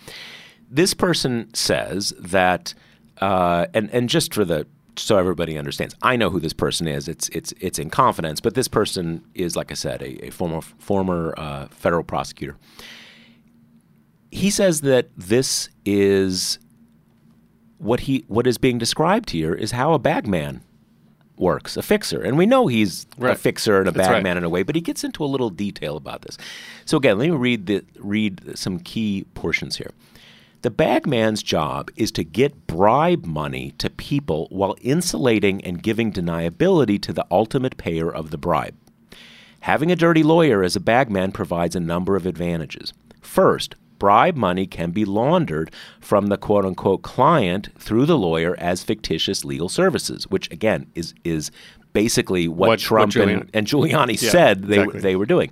this 0.70 0.94
person 0.94 1.52
says 1.54 2.12
that, 2.18 2.74
uh, 3.20 3.66
and 3.74 3.90
and 3.92 4.08
just 4.08 4.32
for 4.34 4.44
the 4.44 4.66
so 4.96 5.16
everybody 5.16 5.56
understands, 5.56 5.94
I 6.02 6.16
know 6.16 6.28
who 6.30 6.40
this 6.40 6.52
person 6.52 6.86
is. 6.88 7.08
It's 7.08 7.28
it's 7.30 7.52
it's 7.60 7.78
in 7.78 7.88
confidence, 7.90 8.40
but 8.40 8.54
this 8.54 8.68
person 8.68 9.22
is, 9.34 9.54
like 9.56 9.70
I 9.70 9.74
said, 9.74 10.02
a, 10.02 10.26
a 10.26 10.30
former 10.30 10.60
former 10.60 11.34
uh, 11.38 11.66
federal 11.70 12.02
prosecutor. 12.04 12.56
He 14.30 14.50
says 14.50 14.82
that 14.82 15.08
this 15.16 15.68
is 15.84 16.58
what 17.80 18.00
he 18.00 18.24
what 18.28 18.46
is 18.46 18.58
being 18.58 18.78
described 18.78 19.30
here 19.30 19.54
is 19.54 19.72
how 19.72 19.94
a 19.94 19.98
bagman 19.98 20.60
works, 21.36 21.78
a 21.78 21.82
fixer, 21.82 22.20
and 22.20 22.36
we 22.36 22.44
know 22.44 22.66
he's 22.66 23.06
a 23.18 23.34
fixer 23.34 23.78
and 23.78 23.88
a 23.88 23.90
That's 23.90 24.08
right. 24.08 24.16
bagman 24.16 24.36
in 24.36 24.44
a 24.44 24.48
way, 24.50 24.62
but 24.62 24.74
he 24.74 24.82
gets 24.82 25.02
into 25.02 25.24
a 25.24 25.26
little 25.26 25.48
detail 25.48 25.96
about 25.96 26.22
this. 26.22 26.36
So 26.84 26.98
again, 26.98 27.18
let 27.18 27.30
me 27.30 27.34
read 27.34 27.66
the 27.66 27.84
read 27.98 28.56
some 28.58 28.78
key 28.78 29.24
portions 29.34 29.76
here. 29.76 29.90
The 30.62 30.70
bagman's 30.70 31.42
job 31.42 31.90
is 31.96 32.12
to 32.12 32.22
get 32.24 32.66
bribe 32.66 33.24
money 33.24 33.72
to 33.78 33.88
people 33.88 34.46
while 34.50 34.76
insulating 34.82 35.64
and 35.64 35.82
giving 35.82 36.12
deniability 36.12 37.00
to 37.00 37.14
the 37.14 37.26
ultimate 37.30 37.78
payer 37.78 38.12
of 38.12 38.30
the 38.30 38.36
bribe. 38.36 38.74
Having 39.60 39.90
a 39.90 39.96
dirty 39.96 40.22
lawyer 40.22 40.62
as 40.62 40.76
a 40.76 40.80
bagman 40.80 41.32
provides 41.32 41.74
a 41.74 41.80
number 41.80 42.14
of 42.14 42.26
advantages. 42.26 42.92
First, 43.22 43.74
bribe 44.00 44.34
money 44.34 44.66
can 44.66 44.90
be 44.90 45.04
laundered 45.04 45.70
from 46.00 46.26
the 46.26 46.36
quote 46.36 46.64
unquote 46.64 47.02
client 47.02 47.68
through 47.78 48.06
the 48.06 48.18
lawyer 48.18 48.56
as 48.58 48.82
fictitious 48.82 49.44
legal 49.44 49.68
services, 49.68 50.24
which 50.28 50.50
again 50.50 50.86
is 50.96 51.14
is 51.22 51.52
basically 51.92 52.48
what, 52.48 52.56
What- 52.58 52.68
what 52.70 52.78
Trump 52.80 53.14
and, 53.14 53.30
Giuliani- 53.30 53.48
and 53.54 53.66
Giuliani 53.68 54.20
Yeah, 54.20 54.30
said 54.30 54.64
they, 54.64 54.78
exactly. 54.80 55.00
they 55.00 55.14
were 55.16 55.26
doing. 55.26 55.50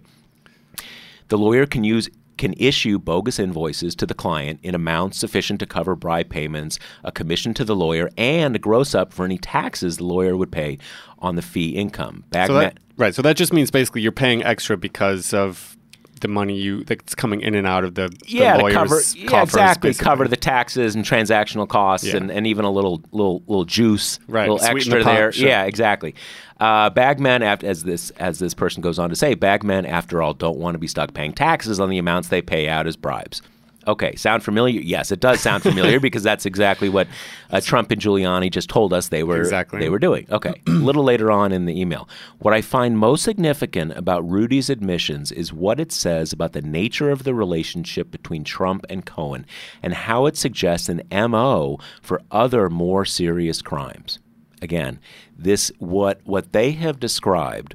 The 1.29 1.39
lawyer 1.39 1.67
can 1.67 1.85
use 1.85 2.09
can 2.39 2.55
issue 2.57 3.01
bogus 3.01 3.41
invoices 3.41 3.97
to 3.97 4.07
the 4.07 4.15
client 4.15 4.61
in 4.63 4.73
amounts 4.73 5.19
sufficient 5.19 5.59
to 5.59 5.67
cover 5.67 5.97
bribe 5.97 6.29
payments, 6.31 6.79
a 7.03 7.11
commission 7.11 7.53
to 7.55 7.65
the 7.65 7.75
lawyer, 7.75 8.09
and 8.17 8.55
a 8.55 8.61
gross 8.61 8.95
up 8.95 9.13
for 9.13 9.25
any 9.25 9.39
taxes 9.39 9.97
the 9.97 10.05
lawyer 10.05 10.37
would 10.37 10.53
pay 10.53 10.79
on 11.19 11.35
the 11.35 11.43
fee 11.43 11.71
income. 11.71 12.23
So 12.33 12.55
that, 12.55 12.79
right. 12.97 13.13
So 13.13 13.23
that 13.23 13.37
just 13.37 13.53
means 13.53 13.73
basically 13.73 14.03
you're 14.03 14.13
paying 14.13 14.45
extra 14.45 14.77
because 14.77 15.35
of 15.35 15.77
the 16.21 16.29
money 16.29 16.57
you 16.59 16.85
that's 16.85 17.15
coming 17.15 17.41
in 17.41 17.55
and 17.55 17.67
out 17.67 17.85
of 17.85 17.95
the, 17.95 18.09
the 18.09 18.17
yeah, 18.27 18.57
to 18.57 18.63
lawyer's 18.63 18.75
cover 18.77 19.01
yeah, 19.17 19.27
coffers, 19.29 19.49
exactly 19.55 19.91
basically. 19.91 20.05
cover 20.05 20.29
the 20.29 20.37
taxes 20.37 20.95
and 20.95 21.05
transactional 21.05 21.69
costs 21.69 22.07
Yeah. 22.07 22.17
and, 22.19 22.31
and 22.31 22.47
even 22.47 22.65
a 22.65 22.71
little 22.71 23.03
little 23.13 23.43
little 23.47 23.65
juice, 23.65 24.19
Right, 24.29 24.43
little 24.49 24.59
sweeten 24.59 24.77
extra 24.77 24.99
the 24.99 25.05
there. 25.05 25.33
sure. 25.33 25.49
Yeah, 25.49 25.65
exactly. 25.65 26.15
Uh, 26.61 26.91
bagmen, 26.91 27.43
as 27.43 27.85
this 27.85 28.11
as 28.19 28.39
this 28.41 28.53
person 28.55 28.83
goes 28.83 28.99
on 28.99 29.11
to 29.11 29.17
say, 29.17 29.35
bagmen, 29.35 29.87
after 29.87 30.21
all, 30.23 30.35
don't 30.35 30.59
want 30.59 30.75
to 30.75 30.79
be 30.79 30.89
stuck 30.89 31.15
paying 31.15 31.33
taxes 31.33 31.79
on 31.79 31.89
the 31.89 31.99
amounts 31.99 32.29
they 32.29 32.43
pay 32.43 32.69
out 32.69 32.87
as 32.87 32.97
bribes. 32.97 33.43
Okay, 33.89 34.15
sound 34.17 34.45
familiar? 34.45 34.81
Yes, 34.81 35.11
it 35.11 35.19
does 35.19 35.41
sound 35.41 35.63
familiar 35.63 35.99
because 36.09 36.23
that's 36.23 36.45
exactly 36.45 36.91
what 36.91 37.09
uh, 37.51 37.61
Trump 37.61 37.91
and 37.91 38.01
Giuliani 38.01 38.51
just 38.51 38.69
told 38.69 38.93
us 38.93 39.09
they 39.09 39.25
were 39.25 39.41
Exactly. 39.41 39.81
they 39.81 39.89
were 39.89 39.99
doing. 39.99 40.27
Okay, 40.31 40.61
a 40.67 40.71
little 40.71 41.03
later 41.03 41.33
on 41.33 41.53
in 41.53 41.65
the 41.65 41.81
email, 41.81 42.07
what 42.39 42.53
I 42.53 42.61
find 42.61 42.99
most 42.99 43.25
significant 43.25 43.93
about 43.97 44.29
Rudy's 44.29 44.69
admissions 44.69 45.33
is 45.33 45.53
what 45.53 45.81
it 45.81 45.91
says 45.91 46.33
about 46.33 46.53
the 46.53 46.61
nature 46.61 47.11
of 47.11 47.25
the 47.25 47.35
relationship 47.35 48.11
between 48.11 48.45
Trump 48.45 48.85
and 48.91 49.07
Cohen 49.07 49.47
and 49.83 49.95
how 49.95 50.27
it 50.27 50.37
suggests 50.37 50.91
an 50.91 51.03
MO 51.11 51.79
for 52.03 52.21
other 52.31 52.69
more 52.69 53.07
serious 53.07 53.63
crimes. 53.63 54.19
Again, 54.61 55.01
this 55.37 55.73
what 55.79 56.21
what 56.25 56.53
they 56.53 56.73
have 56.73 57.01
described 57.01 57.75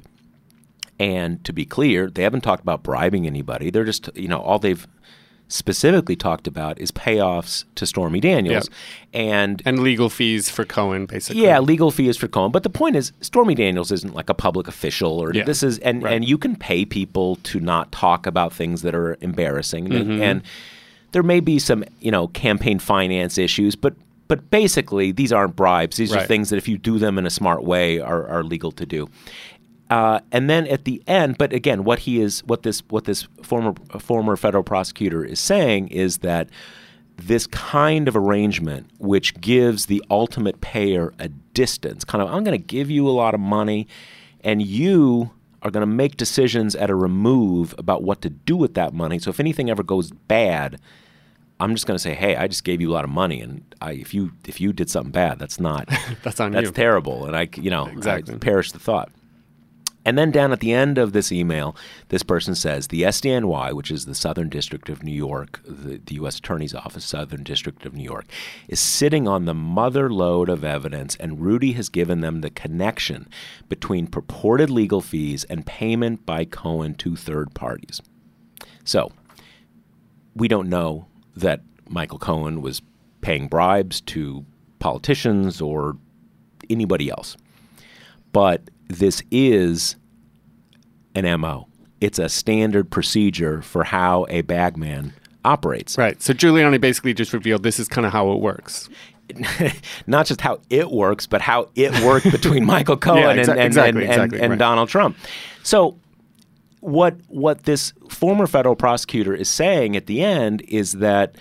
and 0.98 1.42
to 1.44 1.52
be 1.52 1.64
clear, 1.64 2.08
they 2.08 2.22
haven't 2.22 2.42
talked 2.42 2.62
about 2.62 2.82
bribing 2.84 3.26
anybody. 3.26 3.70
They're 3.70 3.84
just, 3.84 4.10
you 4.14 4.28
know, 4.28 4.38
all 4.38 4.58
they've 4.60 4.86
specifically 5.54 6.16
talked 6.16 6.48
about 6.48 6.80
is 6.80 6.90
payoffs 6.90 7.64
to 7.76 7.86
Stormy 7.86 8.18
Daniels. 8.20 8.68
And 9.12 9.62
And 9.64 9.78
legal 9.80 10.10
fees 10.10 10.50
for 10.50 10.64
Cohen, 10.64 11.06
basically. 11.06 11.42
yeah, 11.42 11.60
legal 11.60 11.92
fees 11.92 12.16
for 12.16 12.26
Cohen. 12.26 12.50
But 12.50 12.64
the 12.64 12.70
point 12.70 12.96
is, 12.96 13.12
Stormy 13.20 13.54
Daniels 13.54 13.92
isn't 13.92 14.14
like 14.14 14.28
a 14.28 14.34
public 14.34 14.66
official, 14.66 15.12
or 15.22 15.32
Yeah, 15.32 15.44
this 15.44 15.62
is, 15.62 15.78
and 15.78 16.02
right. 16.02 16.12
and 16.14 16.24
you 16.24 16.38
can 16.38 16.56
pay 16.56 16.84
people 16.84 17.36
to 17.44 17.60
not 17.60 17.92
talk 17.92 18.26
about 18.26 18.52
things 18.52 18.82
that 18.82 18.94
are 18.96 19.16
embarrassing, 19.20 19.92
and, 19.94 20.04
Mm-hmm. 20.10 20.22
and 20.22 20.42
there 21.12 21.22
may 21.22 21.38
be 21.38 21.60
some, 21.60 21.84
you 22.00 22.10
know, 22.10 22.26
campaign 22.28 22.80
finance 22.80 23.38
issues, 23.38 23.76
but 23.76 23.94
but 24.26 24.50
basically 24.50 25.12
these 25.12 25.32
aren't 25.32 25.54
bribes. 25.54 25.98
These 25.98 26.12
are 26.14 26.22
things 26.26 26.48
that 26.48 26.56
if 26.56 26.66
you 26.66 26.78
do 26.78 26.98
them 26.98 27.18
in 27.18 27.26
a 27.26 27.30
smart 27.30 27.62
way 27.62 28.00
are 28.00 28.26
are 28.26 28.42
legal 28.42 28.72
to 28.72 28.84
do. 28.86 29.08
Uh, 29.90 30.20
and 30.32 30.48
then 30.48 30.66
at 30.68 30.84
the 30.84 31.02
end, 31.06 31.36
but 31.38 31.52
again, 31.52 31.84
what 31.84 32.00
he 32.00 32.20
is, 32.20 32.42
what 32.44 32.62
this, 32.62 32.80
what 32.88 33.04
this 33.04 33.28
former 33.42 33.74
former 33.98 34.34
federal 34.36 34.64
prosecutor 34.64 35.24
is 35.24 35.38
saying 35.38 35.88
is 35.88 36.18
that 36.18 36.48
this 37.16 37.46
kind 37.46 38.08
of 38.08 38.16
arrangement, 38.16 38.88
which 38.98 39.38
gives 39.40 39.86
the 39.86 40.02
ultimate 40.10 40.60
payer 40.60 41.12
a 41.18 41.28
distance, 41.28 42.02
kind 42.04 42.22
of, 42.22 42.28
I'm 42.28 42.44
going 42.44 42.58
to 42.58 42.66
give 42.66 42.90
you 42.90 43.06
a 43.08 43.12
lot 43.12 43.34
of 43.34 43.40
money, 43.40 43.86
and 44.42 44.62
you 44.62 45.30
are 45.62 45.70
going 45.70 45.82
to 45.82 45.86
make 45.86 46.16
decisions 46.16 46.74
at 46.74 46.90
a 46.90 46.94
remove 46.94 47.74
about 47.78 48.02
what 48.02 48.20
to 48.22 48.30
do 48.30 48.56
with 48.56 48.74
that 48.74 48.92
money. 48.92 49.18
So 49.18 49.30
if 49.30 49.38
anything 49.38 49.70
ever 49.70 49.82
goes 49.82 50.10
bad, 50.10 50.80
I'm 51.60 51.74
just 51.74 51.86
going 51.86 51.94
to 51.96 52.02
say, 52.02 52.14
hey, 52.14 52.36
I 52.36 52.48
just 52.48 52.64
gave 52.64 52.80
you 52.80 52.90
a 52.90 52.94
lot 52.94 53.04
of 53.04 53.10
money, 53.10 53.40
and 53.40 53.62
I, 53.80 53.92
if 53.92 54.12
you 54.12 54.32
if 54.46 54.60
you 54.60 54.72
did 54.72 54.90
something 54.90 55.12
bad, 55.12 55.38
that's 55.38 55.60
not 55.60 55.88
That's 56.22 56.40
on 56.40 56.52
that's 56.52 56.66
you. 56.66 56.72
terrible, 56.72 57.26
and 57.26 57.36
I 57.36 57.48
you 57.56 57.70
know 57.70 57.86
Exactly. 57.86 58.34
I 58.34 58.38
perish 58.38 58.72
the 58.72 58.78
thought. 58.78 59.10
And 60.04 60.18
then 60.18 60.30
down 60.30 60.52
at 60.52 60.60
the 60.60 60.72
end 60.72 60.98
of 60.98 61.12
this 61.12 61.32
email, 61.32 61.74
this 62.08 62.22
person 62.22 62.54
says 62.54 62.88
the 62.88 63.02
SDNY, 63.02 63.72
which 63.72 63.90
is 63.90 64.04
the 64.04 64.14
Southern 64.14 64.48
District 64.48 64.88
of 64.88 65.02
New 65.02 65.12
York, 65.12 65.60
the, 65.64 65.98
the 66.04 66.16
U.S. 66.16 66.38
Attorney's 66.38 66.74
Office, 66.74 67.04
Southern 67.04 67.42
District 67.42 67.86
of 67.86 67.94
New 67.94 68.04
York, 68.04 68.26
is 68.68 68.80
sitting 68.80 69.26
on 69.26 69.46
the 69.46 69.54
mother 69.54 70.10
lode 70.10 70.50
of 70.50 70.62
evidence, 70.62 71.16
and 71.16 71.40
Rudy 71.40 71.72
has 71.72 71.88
given 71.88 72.20
them 72.20 72.42
the 72.42 72.50
connection 72.50 73.28
between 73.68 74.06
purported 74.06 74.68
legal 74.68 75.00
fees 75.00 75.44
and 75.44 75.64
payment 75.64 76.26
by 76.26 76.44
Cohen 76.44 76.94
to 76.96 77.16
third 77.16 77.54
parties. 77.54 78.02
So, 78.84 79.10
we 80.34 80.48
don't 80.48 80.68
know 80.68 81.06
that 81.36 81.62
Michael 81.88 82.18
Cohen 82.18 82.60
was 82.60 82.82
paying 83.20 83.48
bribes 83.48 84.00
to 84.02 84.44
politicians 84.78 85.60
or 85.60 85.96
anybody 86.68 87.08
else. 87.08 87.36
But 88.34 88.68
this 88.88 89.22
is 89.30 89.96
an 91.14 91.40
MO. 91.40 91.68
It's 92.00 92.18
a 92.18 92.28
standard 92.28 92.90
procedure 92.90 93.62
for 93.62 93.84
how 93.84 94.26
a 94.28 94.42
bagman 94.42 95.14
operates. 95.44 95.96
Right. 95.96 96.20
So 96.20 96.34
Giuliani 96.34 96.80
basically 96.80 97.14
just 97.14 97.32
revealed 97.32 97.62
this 97.62 97.78
is 97.78 97.88
kind 97.88 98.04
of 98.06 98.12
how 98.12 98.32
it 98.32 98.40
works. 98.40 98.90
Not 100.08 100.26
just 100.26 100.40
how 100.40 100.58
it 100.68 100.90
works, 100.90 101.26
but 101.28 101.40
how 101.40 101.70
it 101.76 101.92
worked 102.04 102.30
between 102.30 102.64
Michael 102.66 102.96
Cohen 102.96 103.38
exa- 103.38 103.48
and, 103.48 103.48
and, 103.50 103.60
exactly, 103.60 104.02
and, 104.02 104.12
and- 104.12 104.22
exactly, 104.24 104.40
and 104.40 104.50
right. 104.50 104.58
Donald 104.58 104.88
Trump. 104.88 105.16
So 105.62 105.96
what 106.80 107.16
what 107.28 107.62
this 107.62 107.92
former 108.10 108.46
federal 108.48 108.74
prosecutor 108.74 109.32
is 109.32 109.48
saying 109.48 109.96
at 109.96 110.06
the 110.06 110.22
end 110.22 110.60
is 110.68 110.92
that 110.94 111.36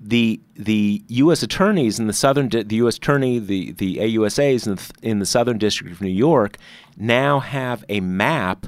the 0.00 0.40
the 0.54 1.02
U.S. 1.08 1.42
attorneys 1.42 1.98
in 1.98 2.06
the 2.06 2.12
southern 2.12 2.48
di- 2.48 2.62
the 2.62 2.76
U.S. 2.76 2.96
attorney 2.96 3.38
the 3.38 3.72
the 3.72 3.96
AUSAs 3.96 4.66
in 4.66 4.74
the, 4.76 4.92
in 5.02 5.18
the 5.20 5.26
Southern 5.26 5.58
District 5.58 5.92
of 5.92 6.00
New 6.00 6.08
York 6.08 6.56
now 6.96 7.40
have 7.40 7.84
a 7.88 8.00
map 8.00 8.66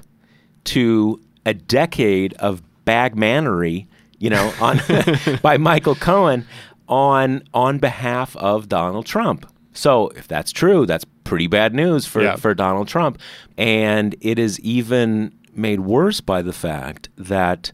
to 0.64 1.20
a 1.46 1.54
decade 1.54 2.32
of 2.34 2.62
bagmanery, 2.86 3.86
you 4.18 4.30
know, 4.30 4.52
on 4.60 4.80
by 5.42 5.56
Michael 5.58 5.94
Cohen 5.94 6.46
on 6.88 7.42
on 7.52 7.78
behalf 7.78 8.34
of 8.36 8.68
Donald 8.68 9.06
Trump. 9.06 9.46
So 9.74 10.08
if 10.08 10.26
that's 10.26 10.50
true, 10.50 10.86
that's 10.86 11.04
pretty 11.24 11.46
bad 11.46 11.74
news 11.74 12.04
for, 12.06 12.22
Yeah. 12.22 12.36
for 12.36 12.52
Donald 12.54 12.88
Trump. 12.88 13.18
And 13.56 14.16
it 14.20 14.38
is 14.38 14.58
even 14.60 15.32
made 15.54 15.80
worse 15.80 16.20
by 16.20 16.42
the 16.42 16.52
fact 16.54 17.10
that 17.16 17.70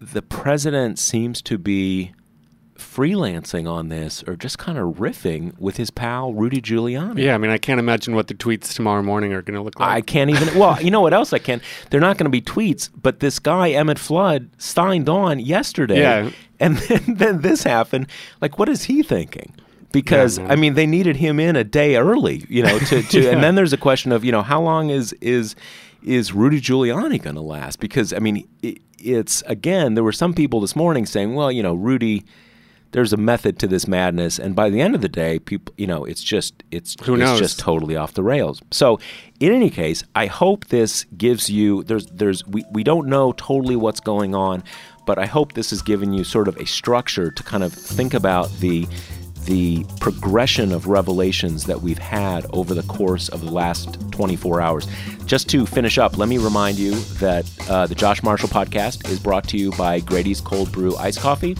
the 0.00 0.22
president 0.22 0.98
seems 0.98 1.40
to 1.42 1.58
be 1.58 2.12
freelancing 2.78 3.70
on 3.70 3.88
this 3.88 4.22
or 4.26 4.36
just 4.36 4.58
kind 4.58 4.78
of 4.78 4.94
riffing 4.96 5.58
with 5.58 5.76
his 5.76 5.90
pal 5.90 6.32
Rudy 6.32 6.60
Giuliani. 6.60 7.22
Yeah, 7.22 7.34
I 7.34 7.38
mean, 7.38 7.50
I 7.50 7.58
can't 7.58 7.78
imagine 7.80 8.14
what 8.14 8.28
the 8.28 8.34
tweets 8.34 8.74
tomorrow 8.74 9.02
morning 9.02 9.32
are 9.32 9.42
going 9.42 9.56
to 9.56 9.62
look 9.62 9.78
like. 9.78 9.88
I 9.90 10.00
can't 10.00 10.30
even. 10.30 10.58
Well, 10.58 10.80
you 10.80 10.90
know 10.90 11.00
what 11.00 11.12
else 11.12 11.32
I 11.32 11.38
can? 11.38 11.60
They're 11.90 12.00
not 12.00 12.16
going 12.18 12.24
to 12.26 12.30
be 12.30 12.40
tweets, 12.40 12.88
but 13.00 13.20
this 13.20 13.38
guy 13.38 13.70
Emmett 13.70 13.98
Flood 13.98 14.48
signed 14.58 15.08
on 15.08 15.40
yesterday, 15.40 16.00
Yeah. 16.00 16.30
and 16.60 16.76
then, 16.78 17.02
then 17.16 17.40
this 17.42 17.62
happened. 17.64 18.06
Like, 18.40 18.58
what 18.58 18.68
is 18.68 18.84
he 18.84 19.02
thinking? 19.02 19.54
Because 19.92 20.38
Yeah. 20.38 20.48
I 20.48 20.56
mean, 20.56 20.74
they 20.74 20.86
needed 20.86 21.16
him 21.16 21.40
in 21.40 21.56
a 21.56 21.64
day 21.64 21.96
early, 21.96 22.44
you 22.48 22.62
know. 22.62 22.78
To, 22.78 23.02
to 23.02 23.28
and 23.30 23.42
then 23.42 23.54
there's 23.54 23.72
a 23.72 23.78
question 23.78 24.12
of 24.12 24.24
you 24.24 24.32
know 24.32 24.42
how 24.42 24.60
long 24.60 24.90
is 24.90 25.12
is 25.20 25.54
is 26.04 26.32
Rudy 26.32 26.60
Giuliani 26.60 27.20
going 27.20 27.36
to 27.36 27.42
last? 27.42 27.80
Because 27.80 28.12
I 28.12 28.18
mean, 28.18 28.46
it, 28.62 28.78
it's 28.98 29.42
again 29.46 29.94
there 29.94 30.04
were 30.04 30.12
some 30.12 30.32
people 30.34 30.60
this 30.60 30.76
morning 30.76 31.06
saying, 31.06 31.34
well, 31.34 31.50
you 31.50 31.62
know, 31.62 31.74
Rudy. 31.74 32.24
There's 32.92 33.12
a 33.12 33.16
method 33.16 33.58
to 33.60 33.66
this 33.66 33.86
madness, 33.86 34.38
and 34.38 34.56
by 34.56 34.70
the 34.70 34.80
end 34.80 34.94
of 34.94 35.02
the 35.02 35.08
day, 35.08 35.38
people, 35.38 35.74
you 35.76 35.86
know, 35.86 36.04
it's 36.04 36.22
just 36.22 36.62
it's 36.70 36.96
it's 37.32 37.38
just 37.38 37.58
totally 37.58 37.96
off 37.96 38.14
the 38.14 38.22
rails. 38.22 38.62
So, 38.70 38.98
in 39.40 39.52
any 39.52 39.68
case, 39.68 40.02
I 40.14 40.26
hope 40.26 40.66
this 40.68 41.04
gives 41.16 41.50
you 41.50 41.82
there's 41.84 42.06
there's 42.06 42.46
we, 42.46 42.64
we 42.72 42.82
don't 42.82 43.08
know 43.08 43.32
totally 43.32 43.76
what's 43.76 44.00
going 44.00 44.34
on, 44.34 44.64
but 45.06 45.18
I 45.18 45.26
hope 45.26 45.52
this 45.52 45.70
has 45.70 45.82
given 45.82 46.12
you 46.12 46.24
sort 46.24 46.48
of 46.48 46.56
a 46.56 46.66
structure 46.66 47.30
to 47.30 47.42
kind 47.42 47.62
of 47.62 47.72
think 47.72 48.14
about 48.14 48.50
the 48.60 48.86
the 49.48 49.84
progression 49.98 50.72
of 50.72 50.88
revelations 50.88 51.64
that 51.64 51.80
we've 51.80 51.98
had 51.98 52.44
over 52.52 52.74
the 52.74 52.82
course 52.82 53.30
of 53.30 53.40
the 53.40 53.50
last 53.50 53.98
24 54.12 54.60
hours. 54.60 54.86
Just 55.24 55.48
to 55.48 55.64
finish 55.64 55.96
up, 55.96 56.18
let 56.18 56.28
me 56.28 56.36
remind 56.36 56.78
you 56.78 56.94
that 57.20 57.50
uh, 57.68 57.86
the 57.86 57.94
Josh 57.94 58.22
Marshall 58.22 58.50
podcast 58.50 59.08
is 59.08 59.18
brought 59.18 59.48
to 59.48 59.56
you 59.56 59.72
by 59.72 60.00
Grady's 60.00 60.42
Cold 60.42 60.70
Brew 60.70 60.94
Ice 60.96 61.16
Coffee. 61.16 61.56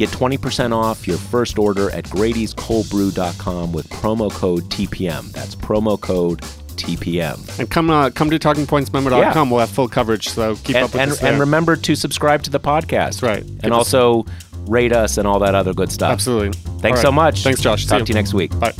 Get 0.00 0.08
20% 0.08 0.74
off 0.74 1.06
your 1.06 1.18
first 1.18 1.58
order 1.58 1.90
at 1.90 2.04
Grady'sColdBrew.com 2.06 3.70
with 3.70 3.86
promo 3.90 4.32
code 4.32 4.62
TPM. 4.70 5.30
That's 5.32 5.54
promo 5.54 6.00
code 6.00 6.40
TPM. 6.40 7.58
and 7.58 7.70
come 7.70 7.90
uh, 7.90 8.08
come 8.08 8.30
to 8.30 8.38
talkingpointsmemo.com. 8.38 9.10
Yeah. 9.20 9.42
We'll 9.52 9.60
have 9.60 9.68
full 9.68 9.88
coverage, 9.88 10.30
so 10.30 10.56
keep 10.56 10.76
And, 10.76 10.86
up 10.86 10.92
with 10.94 11.02
and, 11.02 11.10
us 11.10 11.18
there. 11.20 11.32
and 11.32 11.38
remember 11.40 11.76
to 11.76 11.94
subscribe 11.94 12.42
to 12.44 12.50
the 12.50 12.58
podcast. 12.58 13.20
That's 13.20 13.22
right. 13.22 13.42
And 13.42 13.60
Give 13.60 13.72
also 13.74 14.24
rate 14.66 14.94
us 14.94 15.18
and 15.18 15.28
all 15.28 15.38
that 15.40 15.54
other 15.54 15.74
good 15.74 15.92
stuff. 15.92 16.12
Absolutely. 16.12 16.58
Thanks 16.78 17.00
All 17.00 17.04
so 17.10 17.12
much. 17.12 17.42
Thanks, 17.42 17.60
Josh. 17.60 17.82
See 17.82 17.88
Talk 17.90 17.98
you. 17.98 18.04
to 18.06 18.12
you 18.12 18.14
next 18.14 18.32
week. 18.32 18.58
Bye. 18.58 18.72